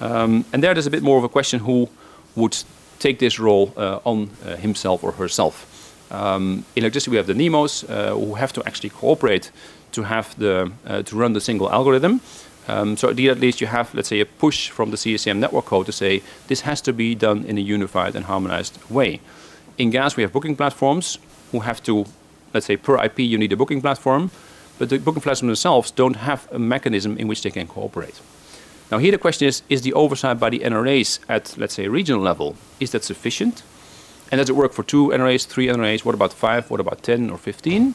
Um, 0.00 0.44
and 0.52 0.64
there, 0.64 0.74
there's 0.74 0.88
a 0.88 0.90
bit 0.90 1.04
more 1.04 1.18
of 1.18 1.24
a 1.24 1.28
question 1.28 1.60
who 1.60 1.88
would 2.34 2.56
take 2.98 3.20
this 3.20 3.38
role 3.38 3.72
uh, 3.76 4.00
on 4.02 4.30
uh, 4.44 4.56
himself 4.56 5.04
or 5.04 5.12
herself. 5.12 5.64
Um, 6.10 6.64
in 6.74 6.82
electricity, 6.82 7.10
we 7.12 7.16
have 7.18 7.26
the 7.26 7.34
NEMOs 7.34 7.84
uh, 7.88 8.14
who 8.14 8.34
have 8.34 8.52
to 8.54 8.66
actually 8.66 8.90
cooperate 8.90 9.52
to 9.92 10.02
have 10.02 10.38
the 10.38 10.72
uh, 10.86 11.02
to 11.02 11.16
run 11.16 11.32
the 11.32 11.40
single 11.40 11.70
algorithm. 11.70 12.20
Um, 12.68 12.98
so 12.98 13.08
at 13.08 13.16
least 13.16 13.62
you 13.62 13.66
have, 13.66 13.94
let's 13.94 14.08
say, 14.08 14.20
a 14.20 14.26
push 14.26 14.68
from 14.68 14.90
the 14.90 14.98
CACM 14.98 15.38
network 15.38 15.64
code 15.64 15.86
to 15.86 15.92
say 15.92 16.22
this 16.48 16.60
has 16.60 16.82
to 16.82 16.92
be 16.92 17.14
done 17.14 17.44
in 17.44 17.56
a 17.56 17.62
unified 17.62 18.14
and 18.14 18.26
harmonized 18.26 18.78
way. 18.90 19.20
In 19.78 19.88
gas, 19.90 20.16
we 20.16 20.22
have 20.22 20.32
booking 20.32 20.54
platforms 20.54 21.18
who 21.50 21.60
have 21.60 21.82
to, 21.84 22.04
let's 22.52 22.66
say, 22.66 22.76
per 22.76 23.02
IP, 23.02 23.20
you 23.20 23.38
need 23.38 23.52
a 23.52 23.56
booking 23.56 23.80
platform, 23.80 24.30
but 24.78 24.90
the 24.90 24.98
booking 24.98 25.22
platforms 25.22 25.48
themselves 25.48 25.90
don't 25.90 26.16
have 26.16 26.46
a 26.52 26.58
mechanism 26.58 27.16
in 27.16 27.26
which 27.26 27.42
they 27.42 27.50
can 27.50 27.66
cooperate. 27.66 28.20
Now, 28.90 28.98
here 28.98 29.12
the 29.12 29.18
question 29.18 29.48
is: 29.48 29.62
Is 29.70 29.82
the 29.82 29.94
oversight 29.94 30.38
by 30.38 30.50
the 30.50 30.60
NRAs 30.60 31.20
at, 31.28 31.56
let's 31.56 31.74
say, 31.74 31.88
regional 31.88 32.20
level, 32.20 32.56
is 32.80 32.90
that 32.90 33.04
sufficient? 33.04 33.62
And 34.30 34.38
does 34.38 34.50
it 34.50 34.56
work 34.56 34.72
for 34.72 34.82
two 34.82 35.08
NRAs, 35.08 35.46
three 35.46 35.68
NRAs? 35.68 36.04
What 36.04 36.14
about 36.14 36.34
five? 36.34 36.70
What 36.70 36.80
about 36.80 37.02
ten 37.02 37.30
or 37.30 37.38
fifteen? 37.38 37.94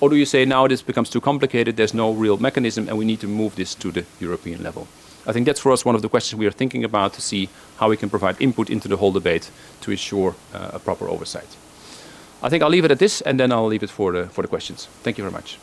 Or 0.00 0.10
do 0.10 0.16
you 0.16 0.26
say 0.26 0.44
now 0.44 0.68
this 0.68 0.82
becomes 0.82 1.08
too 1.08 1.20
complicated, 1.20 1.76
there's 1.76 1.94
no 1.94 2.12
real 2.12 2.36
mechanism, 2.36 2.88
and 2.88 2.98
we 2.98 3.04
need 3.04 3.20
to 3.20 3.26
move 3.26 3.56
this 3.56 3.74
to 3.76 3.90
the 3.90 4.04
European 4.20 4.62
level? 4.62 4.86
I 5.26 5.32
think 5.32 5.46
that's 5.46 5.60
for 5.60 5.72
us 5.72 5.84
one 5.84 5.94
of 5.94 6.02
the 6.02 6.08
questions 6.08 6.38
we 6.38 6.46
are 6.46 6.52
thinking 6.52 6.84
about 6.84 7.14
to 7.14 7.22
see 7.22 7.48
how 7.78 7.88
we 7.88 7.96
can 7.96 8.10
provide 8.10 8.36
input 8.40 8.70
into 8.70 8.88
the 8.88 8.96
whole 8.96 9.12
debate 9.12 9.50
to 9.80 9.90
ensure 9.90 10.36
uh, 10.54 10.70
a 10.74 10.78
proper 10.78 11.08
oversight. 11.08 11.56
I 12.42 12.48
think 12.48 12.62
I'll 12.62 12.70
leave 12.70 12.84
it 12.84 12.90
at 12.90 12.98
this, 12.98 13.22
and 13.22 13.40
then 13.40 13.50
I'll 13.50 13.66
leave 13.66 13.82
it 13.82 13.90
for 13.90 14.12
the, 14.12 14.26
for 14.26 14.42
the 14.42 14.48
questions. 14.48 14.86
Thank 15.02 15.18
you 15.18 15.24
very 15.24 15.32
much. 15.32 15.58